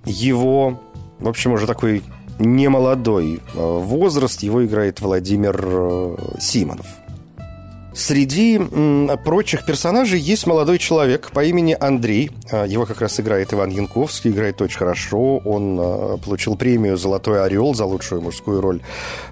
его, 0.05 0.81
в 1.21 1.29
общем, 1.29 1.53
уже 1.53 1.67
такой 1.67 2.03
немолодой 2.39 3.41
а, 3.55 3.79
возраст, 3.79 4.43
его 4.43 4.65
играет 4.65 5.01
Владимир 5.01 5.61
э, 5.63 6.17
Симонов. 6.41 6.87
Среди 7.99 8.61
прочих 9.25 9.67
персонажей 9.67 10.21
есть 10.21 10.47
молодой 10.47 10.78
человек 10.78 11.33
по 11.33 11.45
имени 11.45 11.76
Андрей. 11.78 12.31
А, 12.52 12.64
его 12.64 12.87
как 12.87 13.00
раз 13.00 13.19
играет 13.19 13.52
Иван 13.52 13.71
Янковский, 13.71 14.31
играет 14.31 14.62
очень 14.62 14.78
хорошо. 14.78 15.38
Он 15.38 15.78
а, 15.81 16.17
получил 16.17 16.55
премию 16.55 16.97
«Золотой 16.97 17.43
орел» 17.43 17.75
за 17.75 17.87
лучшую 17.87 18.23
мужскую 18.23 18.61
роль 18.61 18.83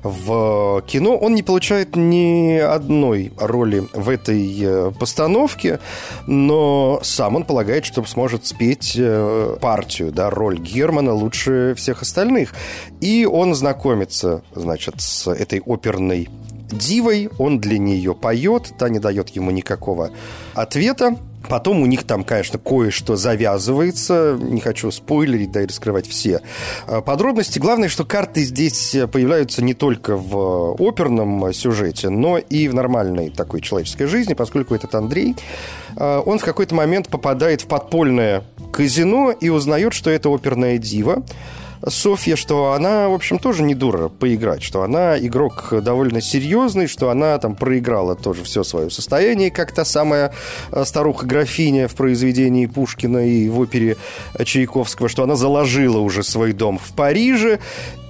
в 0.03 0.83
кино. 0.85 1.17
Он 1.17 1.37
не 1.37 1.45
получает 1.45 1.95
ни 1.95 2.59
одной 2.59 3.33
роли 3.39 3.87
в 3.93 4.09
этой 4.09 4.59
э, 4.61 4.91
постановке, 4.99 5.79
но 6.27 6.99
сам 7.05 7.37
он 7.37 7.45
полагает, 7.45 7.85
что 7.85 8.05
сможет 8.05 8.47
спеть 8.47 8.97
э, 8.99 9.59
партию, 9.61 10.11
да, 10.11 10.29
роль 10.29 10.59
Германа 10.59 11.13
лучше 11.13 11.75
всех 11.77 12.03
остальных. 12.03 12.53
И 13.01 13.27
он 13.27 13.55
знакомится, 13.55 14.43
значит, 14.57 14.97
с 14.99 15.31
этой 15.31 15.63
оперной 15.65 16.29
дивой, 16.71 17.31
он 17.39 17.59
для 17.59 17.79
нее 17.79 18.15
поет, 18.15 18.73
та 18.79 18.89
не 18.89 18.99
дает 18.99 19.31
ему 19.31 19.51
никакого 19.51 20.11
ответа. 20.55 21.17
Потом 21.49 21.81
у 21.81 21.87
них 21.87 22.05
там, 22.05 22.25
конечно, 22.25 22.59
кое-что 22.59 23.17
завязывается. 23.17 24.37
Не 24.41 24.61
хочу 24.61 24.91
спойлерить, 24.91 25.53
да 25.53 25.63
и 25.63 25.67
раскрывать 25.67 26.09
все 26.09 26.41
а, 26.87 27.01
подробности. 27.01 27.59
Главное, 27.59 27.89
что 27.89 28.05
карты 28.05 28.43
здесь 28.43 28.97
появляются 29.13 29.63
не 29.63 29.75
только 29.75 30.17
в 30.17 30.75
оперном 30.81 31.53
сюжете, 31.53 32.09
но 32.09 32.39
и 32.39 32.69
в 32.69 32.75
нормальной 32.75 33.31
такой 33.31 33.61
человеческой 33.61 34.07
жизни, 34.07 34.35
поскольку 34.35 34.75
этот 34.75 34.95
Андрей, 34.95 35.37
а, 35.97 36.21
он 36.21 36.39
в 36.39 36.45
какой-то 36.45 36.75
момент 36.75 37.09
попадает 37.09 37.63
в 37.63 37.67
подпольное 37.67 38.43
казино 38.73 39.31
и 39.31 39.49
узнает, 39.49 39.95
что 39.95 40.11
это 40.11 40.35
оперная 40.35 40.79
дива. 40.79 41.23
Софья, 41.89 42.37
что 42.37 42.73
она, 42.73 43.09
в 43.09 43.15
общем, 43.15 43.39
тоже 43.39 43.63
не 43.63 43.75
дура 43.75 44.09
поиграть, 44.09 44.63
что 44.63 44.83
она 44.83 45.19
игрок 45.19 45.73
довольно 45.83 46.21
серьезный, 46.21 46.87
что 46.87 47.11
она 47.11 47.39
там 47.39 47.55
проиграла 47.55 48.17
тоже 48.17 48.43
все 48.45 48.65
свое 48.65 48.91
состояние, 48.91 49.51
как 49.51 49.73
та 49.73 49.85
самая 49.85 50.33
э, 50.73 50.85
старуха-графиня 50.85 51.87
в 51.89 51.95
произведении 51.95 52.67
Пушкина 52.67 53.29
и 53.29 53.49
в 53.49 53.61
опере 53.61 53.97
Чайковского, 54.43 55.09
что 55.09 55.23
она 55.23 55.37
заложила 55.37 55.99
уже 55.99 56.23
свой 56.23 56.53
дом 56.53 56.79
в 56.79 56.93
Париже, 56.93 57.61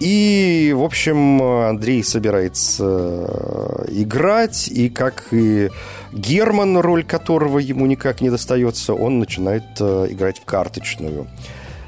и, 0.01 0.73
в 0.77 0.83
общем, 0.83 1.43
Андрей 1.43 2.03
собирается 2.03 2.85
э, 3.29 3.85
играть, 3.89 4.69
и 4.69 4.89
как 4.89 5.29
и 5.33 5.71
Герман, 6.13 6.79
роль 6.79 7.05
которого 7.05 7.59
ему 7.59 7.87
никак 7.87 8.21
не 8.21 8.31
достается, 8.31 8.95
он 8.95 9.19
начинает 9.19 9.65
э, 9.81 10.07
играть 10.11 10.39
в 10.39 10.45
карточную 10.45 11.27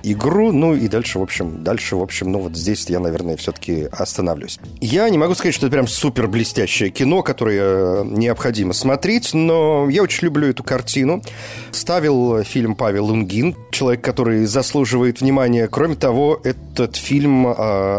игру. 0.02 0.52
Ну 0.52 0.75
и 0.75 0.88
дальше, 0.88 1.19
в 1.19 1.23
общем, 1.23 1.62
дальше, 1.62 1.97
в 1.97 2.02
общем, 2.02 2.33
ну 2.33 2.40
вот 2.40 2.57
здесь 2.57 2.87
я, 2.88 3.00
наверное, 3.00 3.37
все-таки 3.37 3.88
остановлюсь. 3.90 4.59
Я 4.81 5.09
не 5.11 5.19
могу 5.19 5.35
сказать, 5.35 5.55
что 5.55 5.67
это 5.67 5.73
прям 5.73 5.88
супер 5.88 6.28
блестящее 6.28 6.90
кино, 6.90 7.23
которое 7.23 7.61
э, 7.61 8.05
необходимо 8.05 8.73
смотреть, 8.73 9.35
но 9.35 9.88
я 9.90 10.02
очень 10.02 10.25
люблю 10.25 10.49
эту 10.49 10.62
картину. 10.62 11.23
Ставил 11.71 12.43
фильм 12.45 12.75
Павел 12.75 13.07
Лунгин, 13.07 13.57
человек, 13.71 14.02
который 14.02 14.45
заслуживает 14.47 15.21
внимания. 15.21 15.69
Кроме 15.69 15.97
того, 15.97 16.40
этот 16.45 16.97
фильм 16.97 17.47
э, 17.49 17.52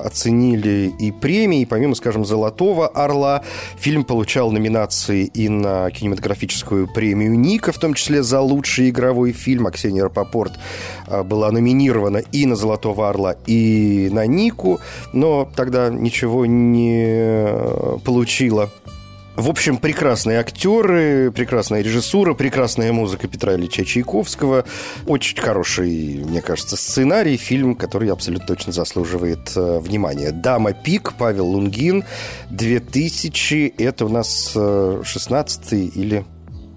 оценили 0.06 0.94
и 1.00 1.12
премии, 1.12 1.66
помимо, 1.66 1.96
скажем, 1.96 2.26
«Золотого 2.26 2.88
орла», 2.88 3.44
фильм 3.78 4.04
получал 4.04 4.52
номинации 4.52 5.26
и 5.26 5.50
на 5.50 5.90
кинематографическую 5.92 6.88
премию 6.88 7.38
Ника, 7.38 7.72
в 7.72 7.78
том 7.78 7.94
числе 7.94 8.24
за 8.24 8.40
лучший 8.42 8.90
игровой 8.90 9.32
фильм. 9.32 9.68
А 9.68 9.72
Ксения 9.72 10.04
Рапопорт 10.04 10.54
э, 11.08 11.24
была 11.24 11.52
номинирована 11.52 11.89
номинирована 11.90 12.18
и 12.18 12.46
на 12.46 12.56
«Золотого 12.56 13.10
орла», 13.10 13.36
и 13.48 14.10
на 14.12 14.26
«Нику», 14.26 14.80
но 15.14 15.50
тогда 15.56 15.90
ничего 15.90 16.46
не 16.46 18.00
получила 18.04 18.70
В 19.36 19.50
общем, 19.50 19.78
прекрасные 19.78 20.40
актеры, 20.40 21.32
прекрасная 21.32 21.82
режиссура, 21.82 22.34
прекрасная 22.34 22.92
музыка 22.92 23.28
Петра 23.28 23.56
Ильича 23.56 23.86
Чайковского. 23.86 24.66
Очень 25.08 25.38
хороший, 25.38 26.26
мне 26.26 26.42
кажется, 26.42 26.76
сценарий, 26.76 27.38
фильм, 27.38 27.76
который 27.76 28.10
абсолютно 28.10 28.48
точно 28.48 28.74
заслуживает 28.74 29.54
э, 29.56 29.80
внимания. 29.80 30.32
«Дама 30.32 30.74
Пик», 30.74 31.14
Павел 31.18 31.48
Лунгин, 31.48 32.04
2000, 32.50 33.76
это 33.78 34.06
у 34.06 34.10
нас 34.10 34.52
э, 34.56 35.02
16 35.06 35.74
или 35.96 36.26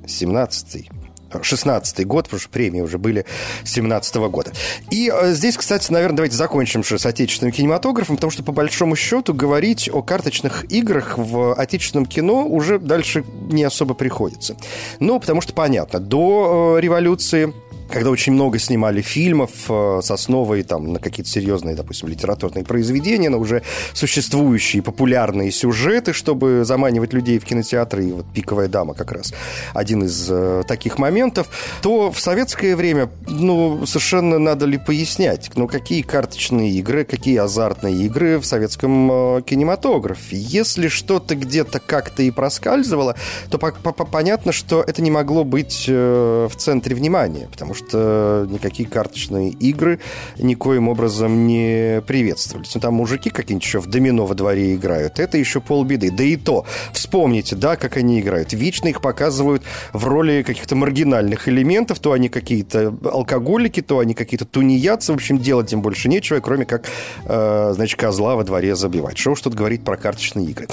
17 0.06 1.01
16 1.42 2.06
год, 2.06 2.24
потому 2.24 2.40
что 2.40 2.50
премии 2.50 2.80
уже 2.80 2.98
были 2.98 3.24
17 3.64 4.16
года. 4.16 4.52
И 4.90 5.10
э, 5.12 5.32
здесь, 5.32 5.56
кстати, 5.56 5.90
наверное, 5.92 6.16
давайте 6.16 6.36
закончим 6.36 6.84
с 6.84 7.06
отечественным 7.06 7.52
кинематографом, 7.52 8.16
потому 8.16 8.30
что, 8.30 8.42
по 8.42 8.52
большому 8.52 8.96
счету, 8.96 9.34
говорить 9.34 9.88
о 9.92 10.02
карточных 10.02 10.70
играх 10.70 11.18
в 11.18 11.54
отечественном 11.54 12.06
кино 12.06 12.46
уже 12.46 12.78
дальше 12.78 13.24
не 13.50 13.64
особо 13.64 13.94
приходится. 13.94 14.56
Ну, 15.00 15.18
потому 15.20 15.40
что, 15.40 15.52
понятно, 15.52 16.00
до 16.00 16.76
э, 16.76 16.80
революции 16.80 17.52
когда 17.92 18.10
очень 18.10 18.32
много 18.32 18.58
снимали 18.58 19.02
фильмов 19.02 19.50
э, 19.68 20.00
с 20.02 20.10
основой 20.10 20.62
там, 20.62 20.94
на 20.94 20.98
какие-то 20.98 21.30
серьезные, 21.30 21.76
допустим, 21.76 22.08
литературные 22.08 22.64
произведения, 22.64 23.28
на 23.28 23.36
уже 23.36 23.62
существующие 23.92 24.82
популярные 24.82 25.52
сюжеты, 25.52 26.14
чтобы 26.14 26.64
заманивать 26.64 27.12
людей 27.12 27.38
в 27.38 27.44
кинотеатры, 27.44 28.06
и 28.06 28.12
вот 28.12 28.26
«Пиковая 28.32 28.68
дама» 28.68 28.94
как 28.94 29.12
раз 29.12 29.34
один 29.74 30.04
из 30.04 30.26
э, 30.30 30.62
таких 30.66 30.98
моментов, 30.98 31.48
то 31.82 32.10
в 32.10 32.18
советское 32.18 32.76
время, 32.76 33.10
ну, 33.28 33.84
совершенно 33.84 34.38
надо 34.38 34.64
ли 34.64 34.78
пояснять, 34.78 35.50
ну, 35.54 35.68
какие 35.68 36.00
карточные 36.00 36.70
игры, 36.70 37.04
какие 37.04 37.36
азартные 37.36 38.06
игры 38.06 38.38
в 38.38 38.46
советском 38.46 39.10
э, 39.12 39.42
кинематографе. 39.42 40.36
Если 40.36 40.88
что-то 40.88 41.34
где-то 41.36 41.78
как-то 41.78 42.22
и 42.22 42.30
проскальзывало, 42.30 43.16
то 43.50 43.58
по 43.58 43.66
-по 43.66 44.08
понятно, 44.10 44.52
что 44.52 44.82
это 44.82 45.02
не 45.02 45.10
могло 45.10 45.44
быть 45.44 45.84
э, 45.88 46.48
в 46.50 46.56
центре 46.56 46.94
внимания, 46.96 47.48
потому 47.50 47.74
что 47.74 47.81
что 47.88 48.46
никакие 48.48 48.88
карточные 48.88 49.50
игры 49.50 50.00
никоим 50.38 50.88
образом 50.88 51.46
не 51.46 52.02
приветствовались. 52.06 52.74
Ну, 52.74 52.80
там 52.80 52.94
мужики 52.94 53.30
какие-нибудь 53.30 53.64
еще 53.64 53.80
в 53.80 53.86
домино 53.86 54.26
во 54.26 54.34
дворе 54.34 54.74
играют. 54.74 55.18
Это 55.18 55.38
еще 55.38 55.60
полбеды. 55.60 56.10
Да 56.10 56.24
и 56.24 56.36
то, 56.36 56.64
вспомните, 56.92 57.56
да, 57.56 57.76
как 57.76 57.96
они 57.96 58.20
играют. 58.20 58.52
Вечно 58.52 58.88
их 58.88 59.00
показывают 59.00 59.62
в 59.92 60.06
роли 60.06 60.42
каких-то 60.42 60.76
маргинальных 60.76 61.48
элементов. 61.48 61.98
То 61.98 62.12
они 62.12 62.28
какие-то 62.28 62.94
алкоголики, 63.04 63.82
то 63.82 63.98
они 63.98 64.14
какие-то 64.14 64.44
тунеядцы. 64.44 65.12
В 65.12 65.16
общем, 65.16 65.38
делать 65.38 65.72
им 65.72 65.82
больше 65.82 66.08
нечего, 66.08 66.40
кроме 66.40 66.64
как, 66.64 66.86
э, 67.24 67.72
значит, 67.74 67.98
козла 67.98 68.36
во 68.36 68.44
дворе 68.44 68.74
забивать. 68.74 69.18
Что 69.18 69.32
уж 69.32 69.40
тут 69.40 69.54
говорить 69.54 69.84
про 69.84 69.96
карточные 69.96 70.46
игры. 70.46 70.68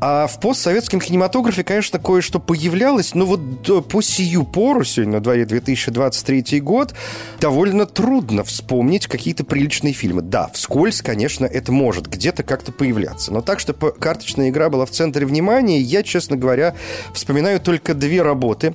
А 0.00 0.26
в 0.26 0.40
постсоветском 0.40 1.00
кинематографе, 1.00 1.64
конечно, 1.64 1.98
кое-что 1.98 2.40
появлялось, 2.40 3.14
но 3.14 3.26
вот 3.26 3.88
по 3.88 4.02
сию 4.02 4.44
пору, 4.44 4.84
сегодня 4.84 5.14
на 5.14 5.20
дворе 5.20 5.44
2023 5.44 6.43
2003 6.44 6.60
год, 6.60 6.94
довольно 7.40 7.86
трудно 7.86 8.44
вспомнить 8.44 9.06
какие-то 9.06 9.44
приличные 9.44 9.92
фильмы. 9.92 10.22
Да, 10.22 10.50
вскользь, 10.52 11.02
конечно, 11.02 11.46
это 11.46 11.72
может 11.72 12.06
где-то 12.06 12.42
как-то 12.42 12.72
появляться. 12.72 13.32
Но 13.32 13.40
так, 13.40 13.60
чтобы 13.60 13.92
карточная 13.92 14.50
игра 14.50 14.68
была 14.68 14.86
в 14.86 14.90
центре 14.90 15.26
внимания, 15.26 15.80
я, 15.80 16.02
честно 16.02 16.36
говоря, 16.36 16.74
вспоминаю 17.12 17.60
только 17.60 17.94
две 17.94 18.22
работы. 18.22 18.74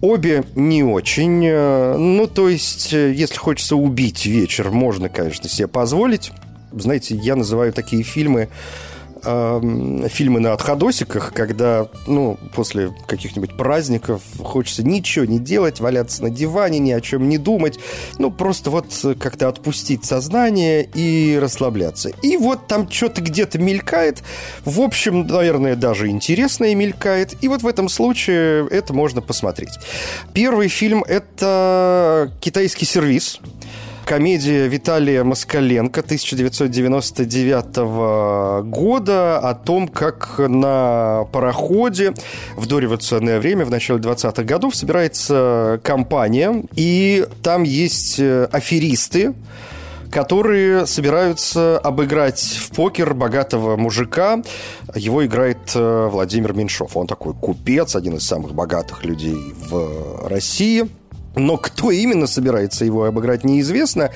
Обе 0.00 0.44
не 0.54 0.84
очень. 0.84 1.44
Э, 1.44 1.96
ну, 1.96 2.26
то 2.26 2.48
есть, 2.48 2.92
э, 2.92 3.12
если 3.12 3.36
хочется 3.36 3.76
убить 3.76 4.26
вечер, 4.26 4.70
можно, 4.70 5.08
конечно, 5.08 5.48
себе 5.48 5.66
позволить. 5.66 6.30
Знаете, 6.72 7.16
я 7.16 7.34
называю 7.34 7.72
такие 7.72 8.02
фильмы 8.02 8.48
э, 9.22 10.08
фильмы 10.08 10.40
на 10.40 10.52
отходосиках, 10.52 11.32
когда, 11.32 11.88
ну, 12.06 12.38
после 12.54 12.94
каких-нибудь 13.06 13.56
праздников 13.56 14.22
хочется 14.42 14.82
ничего 14.82 15.24
не 15.24 15.38
делать, 15.38 15.80
валяться 15.80 16.22
на 16.22 16.30
диване, 16.30 16.78
ни 16.78 16.92
о 16.92 17.00
чем 17.00 17.28
не 17.28 17.38
думать, 17.38 17.78
ну, 18.18 18.30
просто 18.30 18.70
вот 18.70 18.86
как-то 19.18 19.48
отпустить 19.48 20.04
сознание 20.04 20.88
и 20.94 21.38
расслабляться. 21.40 22.10
И 22.22 22.36
вот 22.36 22.66
там 22.66 22.90
что-то 22.90 23.20
где-то 23.20 23.58
мелькает, 23.58 24.22
в 24.64 24.80
общем, 24.80 25.26
наверное, 25.26 25.76
даже 25.76 26.08
интересное 26.08 26.74
мелькает, 26.74 27.36
и 27.42 27.48
вот 27.48 27.62
в 27.62 27.66
этом 27.66 27.88
случае 27.88 28.68
это 28.68 28.92
можно 28.92 29.20
посмотреть. 29.20 29.78
Первый 30.32 30.68
фильм– 30.68 31.04
это 31.08 32.32
«Китайский 32.40 32.84
сервис», 32.84 33.40
комедия 34.08 34.66
Виталия 34.68 35.22
Москаленко 35.22 36.00
1999 36.00 38.64
года 38.64 39.38
о 39.38 39.54
том, 39.54 39.86
как 39.86 40.38
на 40.38 41.26
пароходе 41.30 42.14
в 42.56 42.66
дореволюционное 42.66 43.38
время, 43.38 43.66
в 43.66 43.70
начале 43.70 44.00
20-х 44.00 44.44
годов, 44.44 44.74
собирается 44.74 45.78
компания, 45.84 46.64
и 46.74 47.26
там 47.42 47.64
есть 47.64 48.18
э, 48.18 48.48
аферисты, 48.50 49.34
которые 50.10 50.86
собираются 50.86 51.78
обыграть 51.78 52.40
в 52.40 52.70
покер 52.70 53.12
богатого 53.12 53.76
мужика. 53.76 54.42
Его 54.94 55.26
играет 55.26 55.58
э, 55.74 56.08
Владимир 56.10 56.54
Меньшов. 56.54 56.96
Он 56.96 57.06
такой 57.06 57.34
купец, 57.34 57.94
один 57.94 58.16
из 58.16 58.26
самых 58.26 58.54
богатых 58.54 59.04
людей 59.04 59.54
в 59.68 60.26
России. 60.26 60.88
Но 61.36 61.56
кто 61.56 61.90
именно 61.90 62.26
собирается 62.26 62.84
его 62.84 63.04
обыграть, 63.04 63.44
неизвестно. 63.44 64.10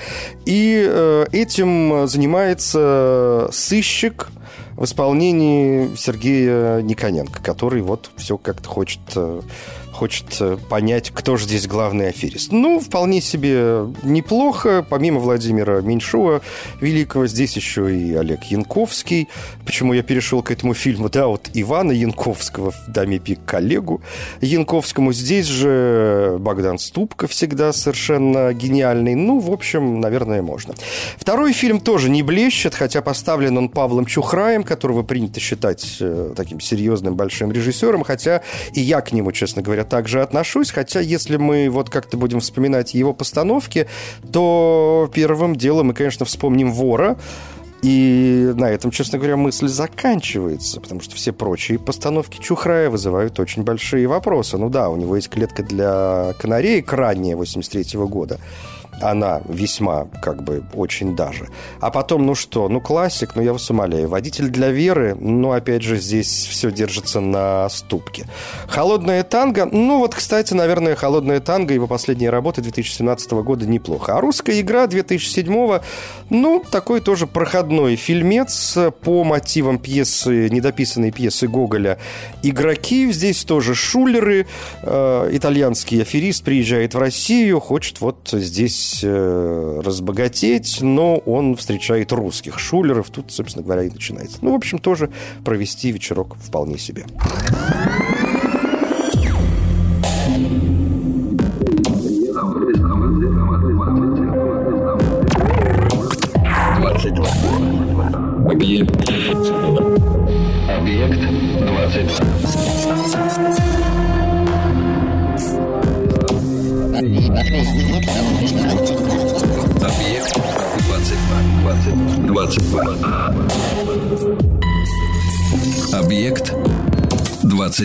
И 0.45 0.85
э, 0.87 1.25
этим 1.31 2.07
занимается 2.07 3.49
сыщик 3.51 4.29
в 4.75 4.85
исполнении 4.85 5.95
Сергея 5.95 6.81
Никоненко, 6.81 7.41
который 7.41 7.81
вот 7.81 8.09
все 8.17 8.37
как-то 8.37 8.67
хочет 8.67 8.99
э, 9.15 9.41
хочет 9.93 10.25
э, 10.39 10.57
понять, 10.69 11.11
кто 11.11 11.37
же 11.37 11.45
здесь 11.45 11.67
главный 11.67 12.09
аферист. 12.09 12.51
Ну, 12.51 12.79
вполне 12.79 13.21
себе 13.21 13.85
неплохо. 14.03 14.85
Помимо 14.87 15.19
Владимира 15.19 15.81
Меньшова 15.81 16.41
Великого, 16.81 17.27
здесь 17.27 17.55
еще 17.55 17.95
и 17.95 18.13
Олег 18.13 18.43
Янковский. 18.45 19.29
Почему 19.65 19.93
я 19.93 20.03
перешел 20.03 20.41
к 20.43 20.51
этому 20.51 20.73
фильму? 20.73 21.09
Да, 21.09 21.27
вот 21.27 21.49
Ивана 21.53 21.91
Янковского 21.91 22.73
«Даме 22.87 23.19
пик» 23.19 23.39
коллегу 23.45 24.01
Янковскому. 24.41 25.13
Здесь 25.13 25.45
же 25.45 26.37
Богдан 26.39 26.79
Ступка 26.79 27.27
всегда 27.27 27.71
совершенно 27.71 28.53
гениальный. 28.53 29.15
Ну, 29.15 29.39
в 29.39 29.51
общем, 29.51 29.99
наверное, 29.99 30.41
можно. 30.41 30.73
Второй 31.17 31.53
фильм 31.53 31.79
тоже 31.79 32.09
не 32.09 32.23
блещет, 32.23 32.75
хотя 32.75 33.01
поставлен 33.01 33.57
он 33.57 33.69
Павлом 33.69 34.05
Чухраем, 34.05 34.63
которого 34.63 35.03
принято 35.03 35.39
считать 35.39 35.97
э, 35.99 36.33
таким 36.35 36.59
серьезным 36.59 37.15
большим 37.15 37.51
режиссером, 37.51 38.03
хотя 38.03 38.41
и 38.73 38.81
я 38.81 39.01
к 39.01 39.11
нему, 39.11 39.31
честно 39.31 39.61
говоря, 39.61 39.82
я 39.83 39.89
также 39.89 40.21
отношусь, 40.21 40.71
хотя 40.71 40.99
если 40.99 41.37
мы 41.37 41.69
вот 41.69 41.89
как-то 41.89 42.17
будем 42.17 42.39
вспоминать 42.39 42.93
его 42.93 43.13
постановки, 43.13 43.87
то 44.31 45.09
первым 45.13 45.55
делом 45.55 45.87
мы, 45.87 45.93
конечно, 45.93 46.25
вспомним 46.25 46.71
«Вора», 46.71 47.17
и 47.81 48.53
на 48.55 48.69
этом, 48.69 48.91
честно 48.91 49.17
говоря, 49.17 49.35
мысль 49.35 49.67
заканчивается, 49.67 50.79
потому 50.79 51.01
что 51.01 51.15
все 51.15 51.33
прочие 51.33 51.77
постановки 51.77 52.39
Чухрая 52.41 52.89
вызывают 52.89 53.37
очень 53.41 53.63
большие 53.63 54.07
вопросы. 54.07 54.57
Ну 54.57 54.69
да, 54.69 54.89
у 54.89 54.95
него 54.95 55.17
есть 55.17 55.27
клетка 55.27 55.63
для 55.63 56.33
канареек 56.39 56.93
ранее 56.93 57.35
83 57.35 57.97
-го 57.97 58.07
года, 58.07 58.39
она 59.01 59.41
весьма, 59.47 60.05
как 60.21 60.43
бы, 60.43 60.63
очень 60.73 61.15
даже. 61.15 61.47
А 61.79 61.91
потом, 61.91 62.25
ну 62.25 62.35
что, 62.35 62.69
ну 62.69 62.81
классик, 62.81 63.35
ну 63.35 63.41
я 63.41 63.53
вас 63.53 63.69
умоляю, 63.69 64.07
водитель 64.09 64.49
для 64.49 64.69
веры, 64.69 65.15
ну 65.19 65.51
опять 65.51 65.81
же 65.83 65.97
здесь 65.97 66.29
все 66.29 66.71
держится 66.71 67.19
на 67.19 67.69
ступке. 67.69 68.27
Холодная 68.67 69.23
танго, 69.23 69.65
ну 69.65 69.99
вот, 69.99 70.15
кстати, 70.15 70.53
наверное, 70.53 70.95
холодная 70.95 71.39
танго, 71.39 71.73
его 71.73 71.87
последняя 71.87 72.29
работа 72.29 72.61
2017 72.61 73.31
года 73.31 73.65
неплохо. 73.65 74.17
А 74.17 74.21
русская 74.21 74.59
игра 74.59 74.87
2007, 74.87 75.79
ну, 76.29 76.63
такой 76.69 77.01
тоже 77.01 77.27
проходной 77.27 77.95
фильмец 77.95 78.77
по 79.01 79.23
мотивам 79.23 79.79
пьесы, 79.79 80.49
недописанной 80.49 81.11
пьесы 81.11 81.47
Гоголя 81.47 81.97
«Игроки». 82.41 83.11
Здесь 83.11 83.43
тоже 83.43 83.75
шулеры, 83.75 84.47
э, 84.81 85.29
итальянский 85.31 86.01
аферист 86.01 86.43
приезжает 86.43 86.93
в 86.93 86.97
Россию, 86.97 87.59
хочет 87.59 88.01
вот 88.01 88.29
здесь 88.31 88.82
здесь 88.83 89.03
э, 89.03 89.81
разбогатеть, 89.83 90.79
но 90.81 91.17
он 91.17 91.55
встречает 91.55 92.11
русских 92.11 92.59
шулеров. 92.59 93.09
Тут, 93.09 93.31
собственно 93.31 93.63
говоря, 93.63 93.83
и 93.83 93.89
начинается. 93.89 94.37
Ну, 94.41 94.51
в 94.51 94.55
общем, 94.55 94.79
тоже 94.79 95.09
провести 95.43 95.91
вечерок 95.91 96.35
вполне 96.41 96.77
себе. 96.77 97.05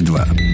22. 0.02 0.47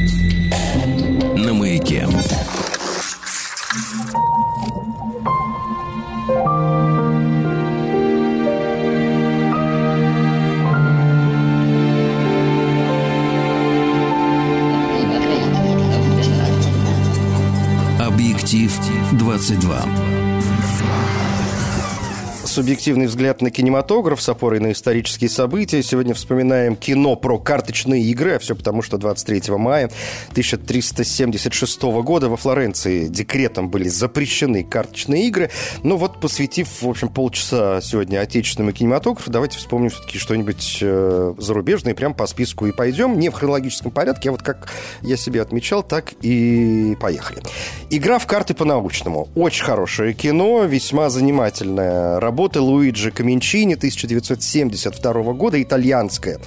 Субъективный 22.55 23.07
взгляд 23.07 23.43
на 23.43 23.51
кинематограф 23.51 24.23
с 24.23 24.29
опорой 24.29 24.61
на 24.61 24.71
исторические 24.71 25.29
события. 25.29 25.83
Сегодня 25.83 26.15
вспоминаем 26.15 26.77
кино 26.77 27.17
про 27.17 27.37
карточные 27.37 28.01
игры, 28.05 28.37
а 28.37 28.39
все 28.39 28.55
потому, 28.55 28.81
что 28.81 28.97
23 28.97 29.53
мая 29.57 29.91
1376 30.31 31.83
года 31.83 32.29
во 32.29 32.37
Флоренции 32.37 33.09
декретом 33.09 33.71
были 33.71 33.89
запрещены 33.89 34.63
карточные 34.63 35.27
игры. 35.27 35.51
Но 35.83 35.97
вот 35.97 36.21
посвятив, 36.21 36.69
в 36.81 36.89
общем, 36.89 37.09
полчаса 37.09 37.81
сегодня 37.81 38.21
отечественному 38.21 38.71
кинематографу, 38.73 39.33
давайте 39.33 39.59
вспомним 39.59 39.91
все-таки 39.91 40.19
что-нибудь 40.21 40.79
э, 40.81 41.35
зарубежное, 41.37 41.95
прям 41.95 42.15
по 42.15 42.29
списку 42.29 42.67
и 42.67 42.71
пойдем. 42.71 43.19
Не 43.19 43.31
в 43.31 43.33
хронологическом 43.33 43.91
порядке, 43.91 44.29
а 44.29 44.33
вот 44.33 44.43
как 44.43 44.71
я 45.03 45.17
себе 45.17 45.43
отмечал, 45.43 45.83
так 45.83 46.13
и 46.23 46.97
поехали. 47.01 47.43
Игра 47.91 48.21
в 48.21 48.29
карты 48.29 48.55
по-научному. 48.55 49.27
Очень 49.35 49.65
хорошее 49.65 50.15
кино, 50.15 50.63
весьма 50.63 51.11
занимательная 51.11 52.21
работа 52.21 52.44
Луиджи 52.61 53.11
Каминчини 53.11 53.75
1972 53.75 55.33
года, 55.33 55.63
итальянская 55.63 56.41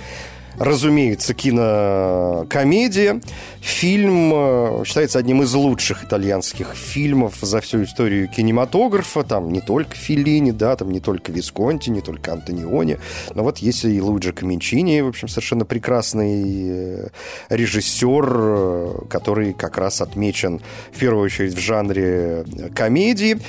разумеется, 0.60 1.34
кинокомедия. 1.34 3.22
Фильм 3.62 4.32
э, 4.34 4.84
считается 4.86 5.20
одним 5.20 5.44
из 5.44 5.54
лучших 5.54 6.04
итальянских 6.04 6.74
фильмов 6.76 7.36
за 7.42 7.62
всю 7.62 7.84
историю 7.84 8.28
кинематографа. 8.28 9.24
Там 9.24 9.52
не 9.52 9.62
только 9.62 9.96
Филлини, 9.96 10.52
да, 10.52 10.76
там 10.76 10.92
не 10.92 11.00
только 11.00 11.32
Висконти, 11.32 11.90
не 11.90 12.02
только 12.02 12.34
Антониони. 12.34 12.98
Но 13.36 13.44
вот 13.44 13.60
есть 13.60 13.86
и 13.86 14.02
Луиджи 14.02 14.34
Каминчини, 14.34 15.02
в 15.02 15.10
общем, 15.10 15.28
совершенно 15.28 15.66
прекрасный 15.66 16.44
э, 16.46 17.08
режиссер, 17.50 18.26
э, 18.30 18.94
который 19.10 19.54
как 19.54 19.78
раз 19.78 20.02
отмечен 20.02 20.62
в 20.92 20.98
первую 20.98 21.26
очередь 21.26 21.54
в 21.54 21.60
жанре 21.60 22.46
комедии. 22.74 23.40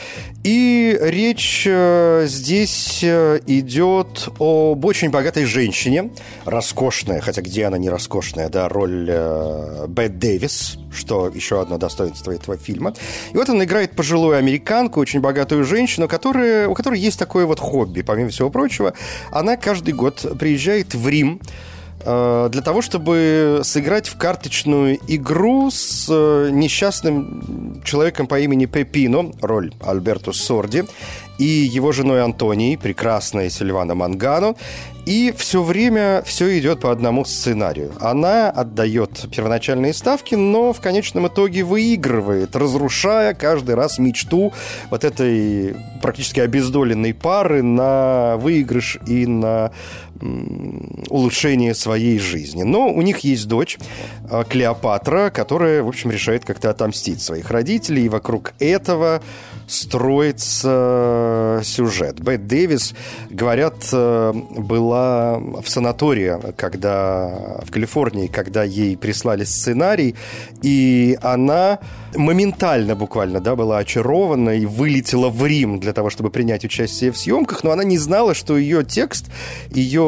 И 0.44 0.98
речь 1.00 1.62
здесь 1.64 3.02
идет 3.02 4.28
об 4.38 4.84
очень 4.84 5.10
богатой 5.10 5.44
женщине, 5.44 6.10
роскошной 6.44 6.97
роскошная, 6.98 7.20
хотя 7.20 7.42
где 7.42 7.66
она 7.66 7.78
не 7.78 7.90
роскошная, 7.90 8.48
да, 8.48 8.68
роль 8.68 9.06
э, 9.08 9.86
Бет 9.88 10.18
Дэвис, 10.18 10.78
что 10.92 11.28
еще 11.28 11.60
одно 11.60 11.78
достоинство 11.78 12.32
этого 12.32 12.56
фильма. 12.56 12.94
И 13.32 13.36
вот 13.36 13.48
она 13.48 13.64
играет 13.64 13.92
пожилую 13.92 14.36
американку, 14.36 15.00
очень 15.00 15.20
богатую 15.20 15.64
женщину, 15.64 16.08
которая, 16.08 16.68
у 16.68 16.74
которой 16.74 16.98
есть 16.98 17.18
такое 17.18 17.46
вот 17.46 17.60
хобби, 17.60 18.02
помимо 18.02 18.30
всего 18.30 18.50
прочего. 18.50 18.94
Она 19.30 19.56
каждый 19.56 19.94
год 19.94 20.26
приезжает 20.38 20.94
в 20.94 21.08
Рим, 21.08 21.40
э, 22.00 22.48
для 22.50 22.62
того, 22.62 22.82
чтобы 22.82 23.60
сыграть 23.62 24.08
в 24.08 24.16
карточную 24.16 24.98
игру 25.06 25.70
с 25.70 26.06
э, 26.10 26.50
несчастным 26.50 27.67
человеком 27.84 28.26
по 28.26 28.38
имени 28.38 28.66
Пепино, 28.66 29.32
роль 29.40 29.72
Альберто 29.80 30.32
Сорди, 30.32 30.84
и 31.38 31.44
его 31.44 31.92
женой 31.92 32.22
Антонией, 32.22 32.76
прекрасная 32.76 33.48
Сильвана 33.48 33.94
Мангано. 33.94 34.54
И 35.06 35.32
все 35.34 35.62
время 35.62 36.22
все 36.26 36.58
идет 36.58 36.80
по 36.80 36.92
одному 36.92 37.24
сценарию. 37.24 37.92
Она 37.98 38.50
отдает 38.50 39.26
первоначальные 39.34 39.94
ставки, 39.94 40.34
но 40.34 40.74
в 40.74 40.80
конечном 40.82 41.28
итоге 41.28 41.62
выигрывает, 41.62 42.54
разрушая 42.54 43.32
каждый 43.32 43.74
раз 43.74 43.98
мечту 43.98 44.52
вот 44.90 45.04
этой 45.04 45.76
практически 46.02 46.40
обездоленной 46.40 47.14
пары 47.14 47.62
на 47.62 48.36
выигрыш 48.36 48.98
и 49.06 49.26
на 49.26 49.70
улучшение 51.08 51.74
своей 51.74 52.18
жизни. 52.18 52.62
Но 52.62 52.88
у 52.88 53.02
них 53.02 53.20
есть 53.20 53.46
дочь 53.46 53.78
э, 54.30 54.44
Клеопатра, 54.48 55.30
которая, 55.30 55.82
в 55.82 55.88
общем, 55.88 56.10
решает 56.10 56.44
как-то 56.44 56.70
отомстить 56.70 57.22
своих 57.22 57.50
родителей, 57.50 58.06
и 58.06 58.08
вокруг 58.08 58.54
этого 58.58 59.22
строится 59.66 61.60
сюжет. 61.62 62.20
Бет 62.20 62.46
Дэвис, 62.46 62.94
говорят, 63.30 63.74
э, 63.92 64.32
была 64.32 65.38
в 65.38 65.68
санатории, 65.68 66.52
когда 66.56 67.60
в 67.64 67.70
Калифорнии, 67.70 68.26
когда 68.28 68.64
ей 68.64 68.96
прислали 68.96 69.44
сценарий, 69.44 70.14
и 70.62 71.18
она 71.22 71.78
моментально 72.14 72.94
буквально 72.94 73.40
да, 73.40 73.54
была 73.54 73.78
очарована 73.78 74.50
и 74.50 74.64
вылетела 74.64 75.28
в 75.28 75.44
Рим 75.44 75.78
для 75.78 75.92
того, 75.92 76.10
чтобы 76.10 76.30
принять 76.30 76.64
участие 76.64 77.12
в 77.12 77.18
съемках, 77.18 77.64
но 77.64 77.70
она 77.70 77.84
не 77.84 77.98
знала, 77.98 78.34
что 78.34 78.56
ее 78.56 78.84
текст, 78.84 79.26
ее 79.70 80.07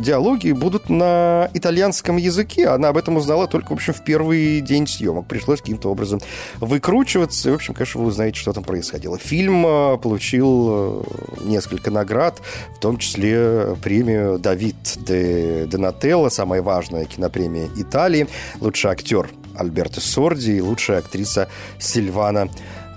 диалоги 0.00 0.52
будут 0.52 0.88
на 0.88 1.50
итальянском 1.54 2.16
языке. 2.16 2.68
Она 2.68 2.88
об 2.88 2.96
этом 2.96 3.16
узнала 3.16 3.46
только, 3.46 3.70
в 3.70 3.72
общем, 3.72 3.92
в 3.92 4.04
первый 4.04 4.60
день 4.60 4.86
съемок. 4.86 5.26
Пришлось 5.26 5.60
каким-то 5.60 5.90
образом 5.90 6.20
выкручиваться. 6.60 7.50
В 7.50 7.54
общем, 7.54 7.74
конечно, 7.74 8.00
вы 8.00 8.08
узнаете, 8.08 8.38
что 8.38 8.52
там 8.52 8.64
происходило. 8.64 9.18
Фильм 9.18 9.66
э, 9.66 9.98
получил 9.98 10.68
э, 10.70 11.02
несколько 11.44 11.90
наград, 11.90 12.40
в 12.76 12.80
том 12.80 12.98
числе 12.98 13.76
премию 13.82 14.38
Давид 14.38 14.76
де 14.96 15.66
Донателло, 15.66 16.28
самая 16.28 16.62
важная 16.62 17.04
кинопремия 17.04 17.68
Италии, 17.76 18.28
лучший 18.60 18.90
актер 18.90 19.30
Альберто 19.56 20.00
Сорди 20.00 20.52
и 20.52 20.60
лучшая 20.60 20.98
актриса 20.98 21.48
Сильвана 21.78 22.48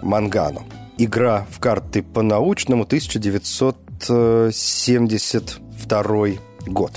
Мангано. 0.01 0.63
Игра 0.97 1.47
в 1.49 1.59
карты 1.59 2.03
по-научному 2.03 2.85
1972 5.91 6.39
год. 6.67 6.91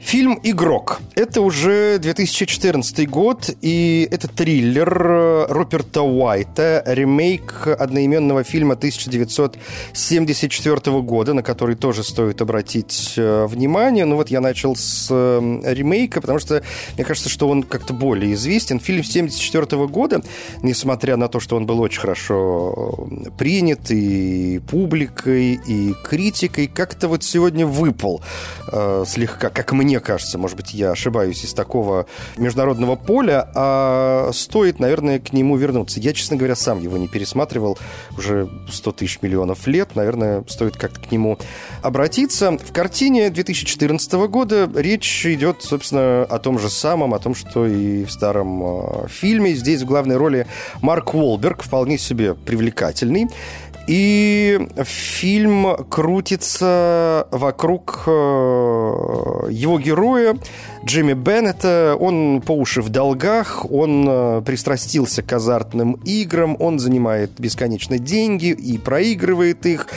Фильм 0.00 0.40
«Игрок». 0.42 1.00
Это 1.14 1.40
уже 1.42 1.98
2014 1.98 3.06
год, 3.08 3.50
и 3.60 4.08
это 4.10 4.26
триллер 4.28 5.06
э, 5.06 5.44
Роберта 5.50 6.00
Уайта, 6.02 6.82
ремейк 6.86 7.66
одноименного 7.66 8.42
фильма 8.42 8.72
1974 8.74 11.02
года, 11.02 11.34
на 11.34 11.42
который 11.42 11.76
тоже 11.76 12.02
стоит 12.02 12.40
обратить 12.40 13.12
э, 13.18 13.44
внимание. 13.46 14.06
Ну 14.06 14.16
вот 14.16 14.30
я 14.30 14.40
начал 14.40 14.74
с 14.74 15.08
э, 15.10 15.60
ремейка, 15.64 16.22
потому 16.22 16.38
что 16.38 16.62
мне 16.96 17.04
кажется, 17.04 17.28
что 17.28 17.46
он 17.48 17.62
как-то 17.62 17.92
более 17.92 18.32
известен. 18.32 18.80
Фильм 18.80 19.00
1974 19.00 19.86
года, 19.86 20.22
несмотря 20.62 21.18
на 21.18 21.28
то, 21.28 21.40
что 21.40 21.56
он 21.56 21.66
был 21.66 21.78
очень 21.80 22.00
хорошо 22.00 23.06
принят 23.36 23.90
и 23.90 24.62
публикой, 24.70 25.60
и 25.66 25.92
критикой, 26.02 26.68
как-то 26.68 27.08
вот 27.08 27.22
сегодня 27.22 27.66
выпал 27.66 28.22
э, 28.72 29.04
слегка, 29.06 29.50
как 29.50 29.72
мне 29.72 29.89
мне 29.90 29.98
кажется, 29.98 30.38
может 30.38 30.56
быть, 30.56 30.72
я 30.72 30.92
ошибаюсь, 30.92 31.42
из 31.44 31.52
такого 31.52 32.06
международного 32.36 32.94
поля, 32.94 33.50
а 33.56 34.30
стоит, 34.32 34.78
наверное, 34.78 35.18
к 35.18 35.32
нему 35.32 35.56
вернуться. 35.56 35.98
Я, 35.98 36.12
честно 36.12 36.36
говоря, 36.36 36.54
сам 36.54 36.80
его 36.80 36.96
не 36.96 37.08
пересматривал 37.08 37.76
уже 38.16 38.48
100 38.70 38.92
тысяч 38.92 39.18
миллионов 39.20 39.66
лет. 39.66 39.96
Наверное, 39.96 40.44
стоит 40.46 40.76
как-то 40.76 41.00
к 41.00 41.10
нему 41.10 41.38
обратиться. 41.82 42.52
В 42.52 42.72
картине 42.72 43.30
2014 43.30 44.12
года 44.28 44.70
речь 44.76 45.26
идет, 45.26 45.64
собственно, 45.64 46.22
о 46.22 46.38
том 46.38 46.60
же 46.60 46.70
самом, 46.70 47.12
о 47.12 47.18
том, 47.18 47.34
что 47.34 47.66
и 47.66 48.04
в 48.04 48.12
старом 48.12 48.62
э, 48.62 49.08
фильме. 49.08 49.54
Здесь 49.54 49.82
в 49.82 49.86
главной 49.86 50.18
роли 50.18 50.46
Марк 50.82 51.14
Уолберг, 51.14 51.64
вполне 51.64 51.98
себе 51.98 52.34
привлекательный. 52.34 53.26
И 53.90 54.68
фильм 54.84 55.76
крутится 55.88 57.26
вокруг 57.32 58.04
э, 58.06 58.10
его 58.10 59.80
героя 59.80 60.38
Джимми 60.84 61.14
Беннета. 61.14 61.96
Он 61.98 62.40
по 62.40 62.52
уши 62.52 62.82
в 62.82 62.88
долгах, 62.88 63.68
он 63.68 64.06
э, 64.08 64.42
пристрастился 64.46 65.24
к 65.24 65.32
азартным 65.32 65.94
играм, 66.04 66.56
он 66.60 66.78
занимает 66.78 67.32
бесконечно 67.40 67.98
деньги 67.98 68.52
и 68.52 68.78
проигрывает 68.78 69.66
их. 69.66 69.88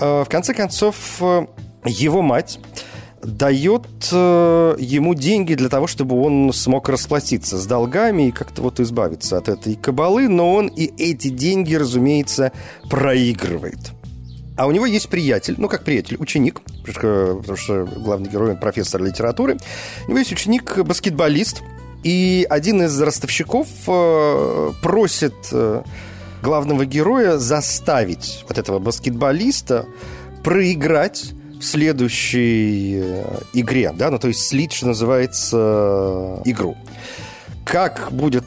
Э, 0.00 0.24
в 0.24 0.28
конце 0.28 0.52
концов, 0.52 1.22
его 1.84 2.22
мать 2.22 2.58
дает 3.26 3.86
э, 4.12 4.76
ему 4.78 5.14
деньги 5.14 5.54
для 5.54 5.68
того, 5.68 5.86
чтобы 5.86 6.20
он 6.20 6.52
смог 6.52 6.88
расплатиться 6.88 7.58
с 7.58 7.66
долгами 7.66 8.28
и 8.28 8.32
как-то 8.32 8.62
вот 8.62 8.80
избавиться 8.80 9.36
от 9.36 9.48
этой 9.48 9.74
кабалы, 9.74 10.28
но 10.28 10.54
он 10.54 10.68
и 10.68 10.90
эти 11.02 11.28
деньги, 11.28 11.74
разумеется, 11.74 12.52
проигрывает. 12.88 13.92
А 14.56 14.66
у 14.66 14.70
него 14.70 14.86
есть 14.86 15.08
приятель, 15.08 15.56
ну 15.58 15.68
как 15.68 15.84
приятель, 15.84 16.16
ученик, 16.18 16.62
потому 16.84 17.56
что 17.56 17.84
главный 17.84 18.30
герой 18.30 18.52
он 18.52 18.56
профессор 18.56 19.02
литературы. 19.02 19.58
У 20.06 20.10
него 20.10 20.18
есть 20.18 20.32
ученик, 20.32 20.78
баскетболист, 20.78 21.62
и 22.04 22.46
один 22.48 22.82
из 22.82 22.98
ростовщиков 23.00 23.68
э, 23.86 24.72
просит 24.80 25.34
э, 25.52 25.82
главного 26.42 26.86
героя 26.86 27.36
заставить 27.36 28.44
вот 28.48 28.58
этого 28.58 28.78
баскетболиста 28.78 29.86
проиграть 30.42 31.32
в 31.58 31.64
следующей 31.64 33.00
э, 33.02 33.38
игре, 33.52 33.92
да, 33.96 34.10
ну 34.10 34.18
то 34.18 34.28
есть 34.28 34.46
слить, 34.46 34.72
что 34.72 34.88
называется, 34.88 36.40
игру. 36.44 36.76
Как 37.64 38.12
будет 38.12 38.44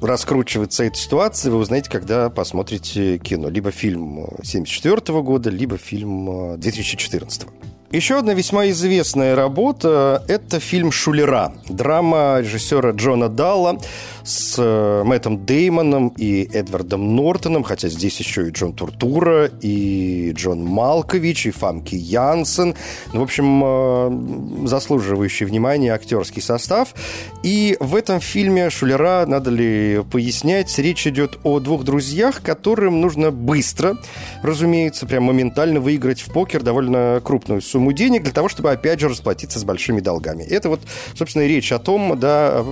раскручиваться 0.00 0.84
эта 0.84 0.96
ситуация, 0.96 1.50
вы 1.50 1.58
узнаете, 1.58 1.90
когда 1.90 2.30
посмотрите 2.30 3.18
кино. 3.18 3.48
Либо 3.48 3.70
фильм 3.70 4.24
1974 4.24 5.20
года, 5.22 5.50
либо 5.50 5.76
фильм 5.76 6.58
2014. 6.58 7.46
Еще 7.92 8.18
одна 8.18 8.34
весьма 8.34 8.68
известная 8.68 9.34
работа– 9.34 10.24
это 10.28 10.60
фильм 10.60 10.92
«Шулера». 10.92 11.52
Драма 11.68 12.38
режиссера 12.40 12.92
Джона 12.92 13.28
Далла 13.28 13.80
с 14.22 14.54
э, 14.58 15.02
Мэттом 15.04 15.44
Деймоном 15.44 16.08
и 16.16 16.48
Эдвардом 16.52 17.16
Нортоном, 17.16 17.62
хотя 17.62 17.88
здесь 17.88 18.18
еще 18.18 18.48
и 18.48 18.50
Джон 18.50 18.72
Туртура, 18.72 19.50
и 19.60 20.32
Джон 20.32 20.64
Малкович, 20.64 21.46
и 21.46 21.50
Фамки 21.50 21.94
Янсен. 21.94 22.74
Ну, 23.12 23.20
в 23.20 23.22
общем, 23.22 23.62
э, 23.64 24.66
заслуживающий 24.66 25.46
внимания 25.46 25.92
актерский 25.92 26.42
состав. 26.42 26.94
И 27.42 27.76
в 27.80 27.96
этом 27.96 28.20
фильме 28.20 28.70
«Шулера», 28.70 29.24
надо 29.26 29.50
ли 29.50 30.02
пояснять, 30.10 30.78
речь 30.78 31.06
идет 31.06 31.38
о 31.42 31.60
двух 31.60 31.84
друзьях, 31.84 32.42
которым 32.42 33.00
нужно 33.00 33.30
быстро, 33.30 33.96
разумеется, 34.42 35.06
прям 35.06 35.24
моментально 35.24 35.80
выиграть 35.80 36.20
в 36.20 36.32
покер 36.32 36.62
довольно 36.62 37.20
крупную 37.24 37.62
сумму 37.62 37.92
денег 37.92 38.24
для 38.24 38.32
того, 38.32 38.48
чтобы, 38.48 38.70
опять 38.70 39.00
же, 39.00 39.08
расплатиться 39.08 39.58
с 39.58 39.64
большими 39.64 40.00
долгами. 40.00 40.42
Это 40.42 40.68
вот, 40.68 40.80
собственно, 41.14 41.46
речь 41.46 41.72
о 41.72 41.78
том, 41.78 42.18
да, 42.18 42.64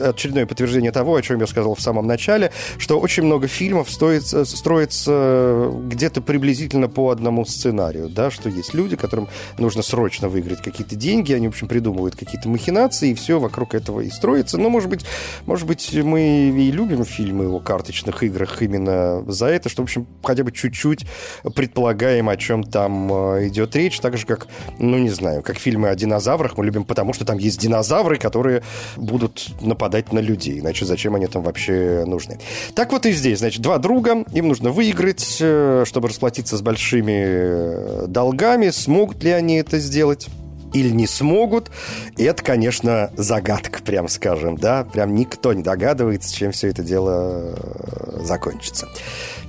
очередное 0.00 0.46
подтверждение 0.46 0.91
того, 0.92 1.16
о 1.16 1.22
чем 1.22 1.40
я 1.40 1.46
сказал 1.46 1.74
в 1.74 1.80
самом 1.80 2.06
начале, 2.06 2.52
что 2.78 3.00
очень 3.00 3.24
много 3.24 3.48
фильмов 3.48 3.90
стоит, 3.90 4.24
строится 4.26 5.70
где-то 5.84 6.20
приблизительно 6.20 6.88
по 6.88 7.10
одному 7.10 7.44
сценарию, 7.44 8.08
да, 8.08 8.30
что 8.30 8.48
есть 8.48 8.74
люди, 8.74 8.96
которым 8.96 9.28
нужно 9.58 9.82
срочно 9.82 10.28
выиграть 10.28 10.62
какие-то 10.62 10.96
деньги, 10.96 11.32
они, 11.32 11.48
в 11.48 11.50
общем, 11.50 11.68
придумывают 11.68 12.16
какие-то 12.16 12.48
махинации, 12.48 13.10
и 13.10 13.14
все 13.14 13.38
вокруг 13.38 13.74
этого 13.74 14.00
и 14.00 14.10
строится. 14.10 14.58
Но, 14.58 14.68
может 14.68 14.88
быть, 14.88 15.04
может 15.46 15.66
быть, 15.66 15.92
мы 15.94 16.50
и 16.50 16.70
любим 16.70 17.04
фильмы 17.04 17.48
о 17.48 17.60
карточных 17.60 18.22
играх 18.22 18.62
именно 18.62 19.24
за 19.26 19.46
это, 19.46 19.68
что, 19.68 19.82
в 19.82 19.84
общем, 19.84 20.06
хотя 20.22 20.44
бы 20.44 20.52
чуть-чуть 20.52 21.06
предполагаем, 21.54 22.28
о 22.28 22.36
чем 22.36 22.64
там 22.64 23.12
э, 23.12 23.48
идет 23.48 23.74
речь, 23.76 23.98
так 24.00 24.16
же, 24.16 24.26
как, 24.26 24.46
ну, 24.78 24.98
не 24.98 25.10
знаю, 25.10 25.42
как 25.42 25.56
фильмы 25.56 25.88
о 25.88 25.94
динозаврах 25.94 26.56
мы 26.56 26.64
любим, 26.64 26.84
потому 26.84 27.12
что 27.12 27.24
там 27.24 27.38
есть 27.38 27.60
динозавры, 27.60 28.18
которые 28.18 28.62
будут 28.96 29.54
нападать 29.60 30.12
на 30.12 30.18
людей, 30.18 30.60
иначе 30.60 30.81
иначе 30.82 30.84
зачем 30.84 31.14
они 31.14 31.26
там 31.26 31.42
вообще 31.42 32.04
нужны? 32.06 32.38
Так 32.74 32.92
вот 32.92 33.06
и 33.06 33.12
здесь, 33.12 33.38
значит, 33.38 33.62
два 33.62 33.78
друга, 33.78 34.24
им 34.32 34.48
нужно 34.48 34.70
выиграть, 34.70 35.38
э, 35.40 35.84
чтобы 35.86 36.08
расплатиться 36.08 36.56
с 36.56 36.62
большими 36.62 37.24
э, 37.24 38.04
долгами. 38.08 38.70
Смогут 38.70 39.22
ли 39.22 39.30
они 39.30 39.56
это 39.56 39.78
сделать? 39.78 40.28
или 40.74 40.88
не 40.88 41.06
смогут. 41.06 41.70
Это, 42.16 42.42
конечно, 42.42 43.10
загадка, 43.14 43.82
прям 43.82 44.08
скажем, 44.08 44.56
да. 44.56 44.84
Прям 44.90 45.14
никто 45.14 45.52
не 45.52 45.62
догадывается, 45.62 46.34
чем 46.34 46.50
все 46.52 46.68
это 46.68 46.82
дело 46.82 47.54
э, 47.54 48.20
закончится. 48.24 48.88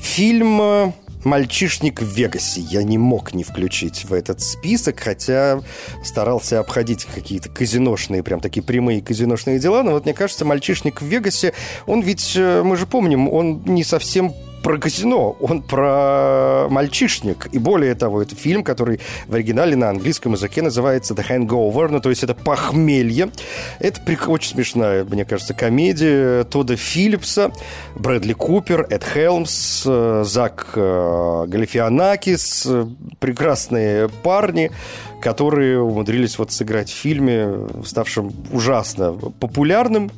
Фильм 0.02 0.94
«Мальчишник 1.24 2.02
в 2.02 2.06
Вегасе» 2.06 2.62
я 2.62 2.84
не 2.84 2.98
мог 2.98 3.34
не 3.34 3.44
включить 3.44 4.06
в 4.06 4.14
этот 4.14 4.42
список, 4.42 5.00
хотя 5.00 5.62
старался 6.04 6.60
обходить 6.60 7.06
какие-то 7.06 7.50
казиношные, 7.50 8.24
прям 8.24 8.40
такие 8.40 8.62
прямые 8.64 9.02
казиношные 9.02 9.60
дела, 9.60 9.84
но 9.84 9.92
вот 9.92 10.06
мне 10.06 10.14
кажется, 10.14 10.46
«Мальчишник 10.46 11.02
в 11.02 11.06
Вегасе», 11.06 11.54
он 11.86 12.02
ведь, 12.02 12.34
э, 12.36 12.64
мы 12.64 12.78
же 12.78 12.86
помним, 12.86 13.30
он 13.30 13.64
не 13.66 13.84
совсем 13.84 14.34
про 14.64 14.78
казино, 14.78 15.36
он 15.42 15.62
про 15.62 16.68
мальчишник. 16.70 17.50
И 17.52 17.60
более 17.60 17.94
того, 17.96 18.22
это 18.22 18.36
фильм, 18.36 18.64
который 18.64 19.00
в 19.28 19.36
оригинале 19.36 19.76
на 19.76 19.90
английском 19.90 20.34
языке 20.34 20.62
называется 20.62 21.14
The 21.14 21.28
Hangover, 21.28 21.90
ну, 21.90 22.00
то 22.00 22.10
есть 22.10 22.24
это 22.24 22.34
похмелье. 22.34 23.30
Это 23.80 24.02
очень 24.28 24.52
смешная, 24.52 25.04
мне 25.04 25.26
кажется, 25.26 25.54
комедия 25.54 26.46
Тода 26.46 26.78
Филлипса, 26.78 27.52
Брэдли 27.96 28.34
Купер, 28.34 28.88
Эд 28.90 29.04
Хелмс, 29.04 29.84
э, 29.86 30.24
Зак 30.26 30.70
э, 30.76 31.46
Галифианакис, 31.48 32.68
прекрасные 33.20 34.08
парни, 34.08 34.72
которые 35.22 35.82
умудрились 35.82 36.38
вот 36.40 36.52
сыграть 36.54 36.90
в 36.90 36.96
фильме, 36.96 37.68
ставшем 37.86 38.34
ужасно 38.52 39.12
популярным, 39.12 40.10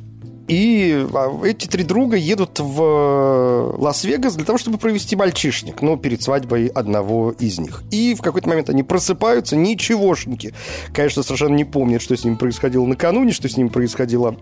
и 0.48 1.06
а, 1.12 1.44
эти 1.44 1.66
три 1.66 1.82
друга 1.82 2.16
едут 2.16 2.60
в 2.60 2.82
э, 2.82 3.76
Лас-Вегас 3.78 4.36
для 4.36 4.44
того, 4.44 4.58
чтобы 4.58 4.78
провести 4.78 5.16
мальчишник, 5.16 5.82
ну, 5.82 5.96
перед 5.96 6.22
свадьбой 6.22 6.66
одного 6.68 7.32
из 7.32 7.58
них. 7.58 7.82
И 7.90 8.14
в 8.14 8.22
какой-то 8.22 8.48
момент 8.48 8.70
они 8.70 8.82
просыпаются, 8.82 9.56
ничегошеньки. 9.56 10.54
Конечно, 10.92 11.22
совершенно 11.22 11.54
не 11.54 11.64
помнят, 11.64 12.00
что 12.00 12.16
с 12.16 12.24
ними 12.24 12.36
происходило 12.36 12.86
накануне, 12.86 13.32
что 13.32 13.48
с 13.48 13.56
ними 13.56 13.68
происходило 13.68 14.36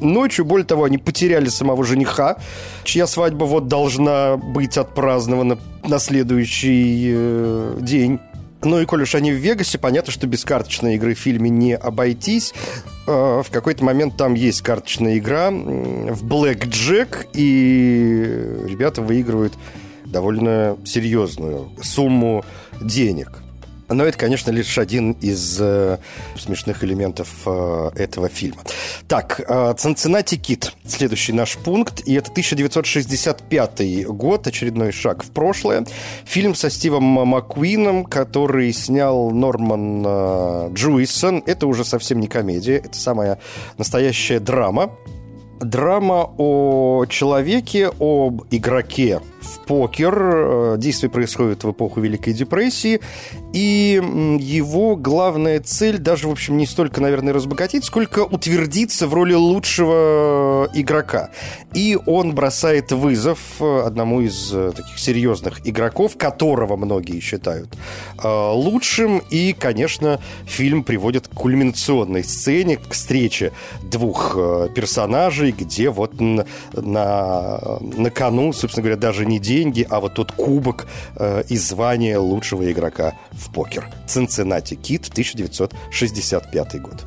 ночью. 0.00 0.44
Более 0.44 0.66
того, 0.66 0.84
они 0.84 0.98
потеряли 0.98 1.48
самого 1.48 1.84
жениха, 1.84 2.38
чья 2.82 3.06
свадьба 3.06 3.44
вот 3.44 3.68
должна 3.68 4.36
быть 4.36 4.76
отпразднована 4.76 5.58
на 5.86 5.98
следующий 5.98 7.12
э, 7.14 7.78
день. 7.80 8.18
Ну 8.64 8.80
и 8.80 8.86
коль 8.86 9.02
уж 9.02 9.14
они 9.14 9.32
в 9.32 9.36
Вегасе, 9.36 9.78
понятно, 9.78 10.12
что 10.12 10.26
без 10.26 10.44
карточной 10.44 10.96
игры 10.96 11.14
в 11.14 11.18
фильме 11.18 11.50
не 11.50 11.76
обойтись. 11.76 12.54
Э, 13.06 13.42
в 13.44 13.50
какой-то 13.50 13.84
момент 13.84 14.16
там 14.16 14.34
есть 14.34 14.62
карточная 14.62 15.18
игра 15.18 15.50
в 15.50 16.24
Black 16.24 16.66
Jack, 16.66 17.28
и 17.34 18.66
ребята 18.66 19.02
выигрывают 19.02 19.54
довольно 20.06 20.76
серьезную 20.84 21.70
сумму 21.82 22.44
денег. 22.80 23.43
Но 23.94 24.04
это, 24.04 24.18
конечно, 24.18 24.50
лишь 24.50 24.78
один 24.78 25.12
из 25.12 25.58
э, 25.60 25.98
смешных 26.36 26.84
элементов 26.84 27.28
э, 27.46 27.90
этого 27.96 28.28
фильма. 28.28 28.62
Так, 29.08 29.40
э, 29.40 29.74
«Цинциннати 29.76 30.36
Кит»– 30.36 30.72
следующий 30.86 31.32
наш 31.32 31.56
пункт. 31.56 32.02
И 32.06 32.14
это 32.14 32.30
1965 32.30 34.06
год, 34.08 34.46
очередной 34.46 34.92
шаг 34.92 35.24
в 35.24 35.30
прошлое. 35.30 35.86
Фильм 36.24 36.54
со 36.54 36.70
Стивом 36.70 37.04
Маккуином, 37.04 38.04
который 38.04 38.72
снял 38.72 39.30
Норман 39.30 40.04
э, 40.06 40.70
Джуисон. 40.74 41.42
Это 41.46 41.66
уже 41.66 41.84
совсем 41.84 42.20
не 42.20 42.26
комедия, 42.26 42.76
это 42.76 42.98
самая 42.98 43.38
настоящая 43.78 44.40
драма. 44.40 44.90
Драма 45.60 46.30
о 46.36 47.06
человеке, 47.06 47.90
об 48.00 48.42
игроке 48.50 49.20
в 49.44 49.60
покер. 49.66 50.14
Э, 50.18 50.76
действие 50.78 51.10
происходит 51.10 51.64
в 51.64 51.70
эпоху 51.70 52.00
Великой 52.00 52.32
депрессии. 52.32 53.00
И 53.52 54.00
его 54.40 54.96
главная 54.96 55.60
цель 55.60 55.98
даже, 55.98 56.28
в 56.28 56.32
общем, 56.32 56.56
не 56.56 56.66
столько, 56.66 57.00
наверное, 57.00 57.32
разбогатеть, 57.32 57.84
сколько 57.84 58.20
утвердиться 58.24 59.06
в 59.06 59.14
роли 59.14 59.34
лучшего 59.34 60.68
игрока. 60.74 61.30
И 61.74 61.98
он 62.06 62.34
бросает 62.34 62.92
вызов 62.92 63.38
одному 63.60 64.20
из 64.22 64.52
э, 64.52 64.72
таких 64.74 64.98
серьезных 64.98 65.66
игроков, 65.66 66.16
которого 66.16 66.76
многие 66.76 67.20
считают 67.20 67.68
э, 68.22 68.50
лучшим. 68.52 69.22
И, 69.30 69.52
конечно, 69.52 70.20
фильм 70.46 70.82
приводит 70.82 71.28
к 71.28 71.34
кульминационной 71.34 72.24
сцене, 72.24 72.76
к 72.76 72.92
встрече 72.92 73.52
двух 73.82 74.34
персонажей, 74.74 75.52
где 75.52 75.90
вот 75.90 76.20
на, 76.20 76.44
на 76.72 78.10
кону, 78.10 78.52
собственно 78.52 78.82
говоря, 78.82 78.96
даже 78.96 79.26
не 79.26 79.33
деньги, 79.38 79.86
а 79.88 80.00
вот 80.00 80.14
тот 80.14 80.32
кубок 80.32 80.86
и 81.48 81.56
звание 81.56 82.18
лучшего 82.18 82.70
игрока 82.70 83.14
в 83.32 83.52
покер. 83.52 83.88
Цинциннати 84.06 84.74
Кит, 84.74 85.08
1965 85.10 86.80
год. 86.80 87.04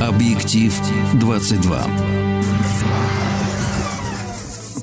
Объектив 0.00 0.72
22 1.14 2.13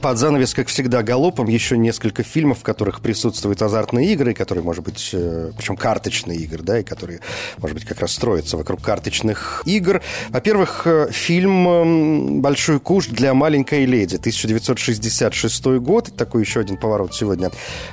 под 0.01 0.17
занавес, 0.17 0.53
как 0.53 0.67
всегда, 0.67 1.03
галопом 1.03 1.47
еще 1.47 1.77
несколько 1.77 2.23
фильмов, 2.23 2.59
в 2.59 2.63
которых 2.63 3.01
присутствуют 3.01 3.61
азартные 3.61 4.11
игры, 4.13 4.33
которые, 4.33 4.63
может 4.63 4.83
быть, 4.83 5.11
э, 5.13 5.51
причем 5.55 5.77
карточные 5.77 6.39
игры, 6.39 6.63
да, 6.63 6.79
и 6.79 6.83
которые, 6.83 7.19
может 7.57 7.75
быть, 7.75 7.85
как 7.85 7.99
раз 7.99 8.11
строятся 8.13 8.57
вокруг 8.57 8.81
карточных 8.81 9.61
игр. 9.65 10.01
Во-первых, 10.29 10.81
э, 10.85 11.07
фильм 11.11 12.41
«Большой 12.41 12.79
куш 12.79 13.07
для 13.07 13.33
маленькой 13.35 13.85
леди», 13.85 14.15
1966 14.15 15.79
год, 15.79 16.11
такой 16.17 16.41
еще 16.41 16.59
один 16.59 16.77
поворот 16.77 17.13
сегодня 17.13 17.51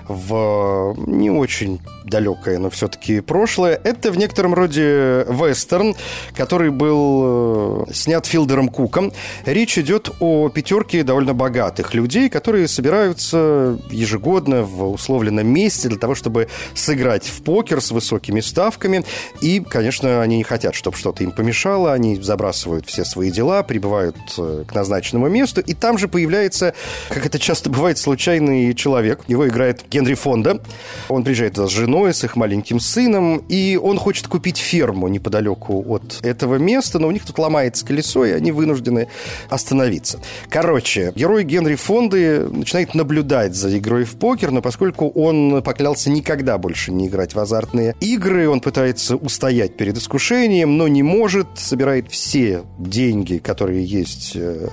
в 0.09 0.94
не 1.07 1.31
очень 1.31 1.81
далекое, 2.05 2.59
но 2.59 2.71
все-таки 2.71 3.21
прошлое. 3.21 3.79
Это 3.85 4.11
в 4.11 4.16
некотором 4.16 4.55
роде 4.55 5.27
вестерн, 5.29 5.94
который 6.35 6.71
был 6.71 7.85
э, 7.88 7.92
снят 7.92 8.25
Филдером 8.25 8.68
Куком. 8.68 9.12
Речь 9.44 9.77
идет 9.77 10.11
о 10.21 10.49
пятерке 10.49 11.03
довольно 11.03 11.35
богатых 11.35 11.94
людей, 11.99 12.29
которые 12.29 12.69
собираются 12.69 13.79
ежегодно 13.91 14.63
в 14.63 14.93
условленном 14.93 15.47
месте 15.47 15.89
для 15.89 15.99
того, 15.99 16.15
чтобы 16.15 16.49
сыграть 16.75 17.27
в 17.27 17.43
покер 17.43 17.81
с 17.81 17.91
высокими 17.91 18.41
ставками. 18.41 19.05
И, 19.41 19.61
конечно, 19.61 20.23
они 20.23 20.37
не 20.37 20.45
хотят, 20.45 20.75
чтобы 20.75 20.97
что-то 20.97 21.25
им 21.25 21.33
помешало. 21.33 21.93
Они 21.93 22.17
забрасывают 22.17 22.87
все 22.87 23.05
свои 23.05 23.31
дела, 23.31 23.63
прибывают 23.63 24.17
э, 24.39 24.65
к 24.67 24.75
назначенному 24.75 25.29
месту, 25.29 25.61
и 25.61 25.75
там 25.75 25.99
же 25.99 26.07
появляется, 26.07 26.75
как 27.09 27.27
это 27.27 27.39
часто 27.39 27.69
бывает, 27.69 27.99
случайный 27.99 28.75
человек. 28.75 29.25
Его 29.27 29.49
играет 29.49 29.85
Генри 29.91 30.15
Фонда. 30.15 30.61
Он 31.09 31.25
приезжает 31.25 31.57
с 31.57 31.69
женой, 31.69 32.15
с 32.15 32.23
их 32.23 32.37
маленьким 32.37 32.79
сыном, 32.81 33.39
и 33.49 33.77
он 33.77 33.99
хочет 33.99 34.29
купить 34.29 34.59
ферму 34.59 35.09
неподалеку 35.09 35.85
от 35.89 36.21
этого 36.23 36.57
места, 36.57 36.99
но 36.99 37.09
у 37.09 37.11
них 37.11 37.27
тут 37.27 37.39
ломается 37.39 37.85
колесо, 37.85 38.25
и 38.25 38.33
они 38.33 38.53
вынуждены 38.53 39.09
остановиться. 39.51 40.21
Короче, 40.49 41.13
герой 41.15 41.45
Генри 41.45 41.75
Фонды 41.88 42.40
начинает 42.51 42.94
наблюдать 42.94 43.55
за 43.55 43.79
игрой 43.79 44.05
в 44.05 44.16
покер, 44.16 44.51
но 44.51 44.61
поскольку 44.61 45.09
он 45.09 45.62
поклялся 45.62 46.11
никогда 46.11 46.59
больше 46.59 46.92
не 46.92 47.07
играть 47.07 47.35
в 47.35 47.38
азартные 47.38 47.94
игры, 48.01 48.46
он 48.46 48.61
пытается 48.61 49.16
устоять 49.16 49.74
перед 49.79 49.96
искушением, 49.96 50.77
но 50.77 50.87
не 50.87 51.03
может, 51.03 51.46
собирает 51.57 52.11
все 52.11 52.64
деньги, 52.79 53.38
которые 53.38 53.87
есть 53.87 54.33
э, 54.35 54.68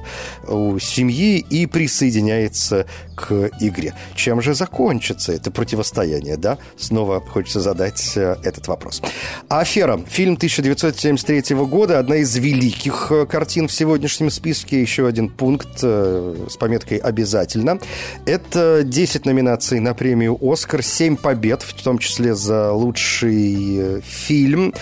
у 0.46 0.78
семьи, 0.80 1.38
и 1.38 1.66
присоединяется 1.68 2.86
к 3.16 3.50
игре. 3.62 3.94
Чем 4.14 4.42
же 4.42 4.54
закончится 4.54 5.32
это 5.32 5.52
противостояние, 5.52 6.36
да? 6.36 6.58
Снова 6.78 7.22
хочется 7.22 7.62
задать 7.62 8.12
э, 8.18 8.36
этот 8.44 8.68
вопрос. 8.68 9.02
«Афера»— 9.48 10.02
фильм 10.10 10.34
1973 10.34 11.56
года, 11.56 11.98
одна 11.98 12.18
из 12.18 12.36
великих 12.36 13.08
э, 13.10 13.26
картин 13.26 13.70
в 13.70 13.72
сегодняшнем 13.72 14.30
списке. 14.30 14.82
Еще 14.82 15.08
один 15.08 15.30
пункт 15.30 15.80
с 15.80 16.58
пометкой 16.60 17.05
«Обязательно». 17.06 17.80
Это 18.26 18.82
10 18.84 19.26
номинаций 19.26 19.80
на 19.80 19.94
премию 19.94 20.38
«Оскар», 20.42 20.82
7 20.82 21.16
побед, 21.16 21.62
в 21.62 21.84
том 21.84 22.00
числе 22.00 22.36
за 22.36 22.72
лучший 22.72 24.02
фильм. 24.02 24.74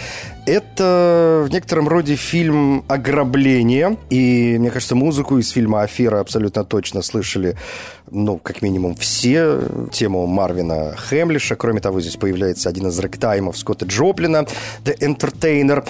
Это 0.45 1.45
в 1.47 1.51
некотором 1.51 1.87
роде 1.87 2.15
фильм 2.15 2.83
ограбления. 2.87 3.97
И, 4.09 4.57
мне 4.59 4.71
кажется, 4.71 4.95
музыку 4.95 5.37
из 5.37 5.49
фильма 5.49 5.83
«Афера» 5.83 6.19
абсолютно 6.19 6.63
точно 6.63 7.01
слышали, 7.01 7.55
ну, 8.11 8.37
как 8.37 8.61
минимум, 8.61 8.95
все. 8.95 9.59
Тему 9.91 10.25
Марвина 10.27 10.95
Хемлиша. 10.95 11.55
Кроме 11.55 11.79
того, 11.79 12.01
здесь 12.01 12.15
появляется 12.15 12.69
один 12.69 12.87
из 12.87 12.99
рэктаймов 12.99 13.57
Скотта 13.57 13.85
Джоплина, 13.85 14.45
«The 14.83 14.97
Entertainer». 14.99 15.85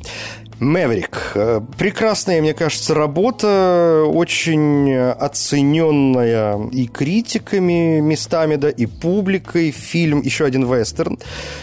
Мэврик. 0.59 1.35
Прекрасная, 1.77 2.41
мне 2.41 2.53
кажется, 2.53 2.93
работа, 2.93 4.03
очень 4.07 4.93
оцененная 4.95 6.67
и 6.71 6.87
критиками 6.87 7.99
местами, 7.99 8.55
да, 8.55 8.69
и 8.69 8.85
публикой. 8.87 9.71
Фильм, 9.71 10.21
еще 10.21 10.45
один 10.45 10.65
вестерн. 10.65 11.19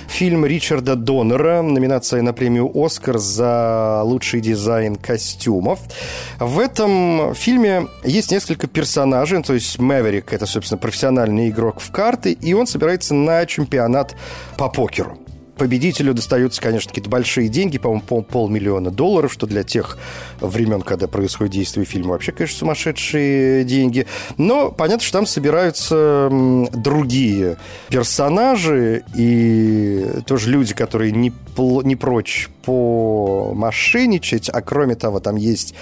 Фильм 0.07 0.46
Ричарда 0.46 0.94
Доннера, 0.94 1.62
номинация 1.62 2.22
на 2.22 2.33
премию 2.33 2.70
«Оскар» 2.74 3.18
за 3.18 4.02
лучший 4.04 4.40
дизайн 4.40 4.96
костюмов. 4.96 5.80
В 6.38 6.61
этом 6.61 7.35
фильме 7.35 7.88
есть 8.04 8.30
несколько 8.30 8.68
персонажей, 8.68 9.42
то 9.42 9.54
есть 9.54 9.78
Мэверик– 9.78 10.33
это, 10.35 10.46
собственно, 10.46 10.78
профессиональный 10.78 11.48
игрок 11.48 11.80
в 11.80 11.90
карты, 11.90 12.33
и 12.33 12.54
он 12.54 12.66
собирается 12.66 13.14
на 13.14 13.44
чемпионат 13.46 14.14
по 14.57 14.68
покеру 14.68 15.18
победителю 15.57 16.14
достаются, 16.14 16.61
конечно, 16.61 16.88
какие-то 16.90 17.11
большие 17.11 17.49
деньги, 17.49 17.79
по-моему, 17.79 18.03
пол, 18.03 18.23
полмиллиона 18.23 18.90
долларов, 18.90 19.33
что 19.33 19.47
для 19.47 19.62
тех 19.62 19.99
времен, 20.40 20.83
когда 20.83 21.07
происходит 21.09 21.53
действие 21.53 21.87
фильма, 21.87 22.11
вообще, 22.11 22.33
конечно, 22.33 22.59
сумасшедшие 22.59 23.64
деньги. 23.64 24.07
Но 24.37 24.71
понятно, 24.71 25.05
что 25.05 25.19
там 25.19 25.27
собираются 25.27 26.29
другие 26.73 27.57
персонажи 27.88 29.05
и 29.14 30.07
тоже 30.27 30.51
люди, 30.51 30.75
которые 30.75 31.12
не, 31.12 31.33
не 31.57 31.97
прочь 31.97 32.49
помошенничать, 32.64 34.49
а 34.49 34.61
кроме 34.62 34.95
того, 34.95 35.21
там 35.21 35.37
есть 35.37 35.75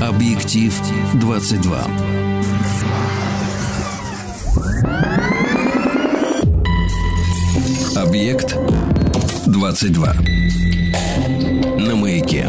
Объектив 0.00 0.80
22. 1.16 1.86
Объект 7.96 8.56
22. 9.46 10.12
На 11.78 11.96
маяке. 11.96 12.48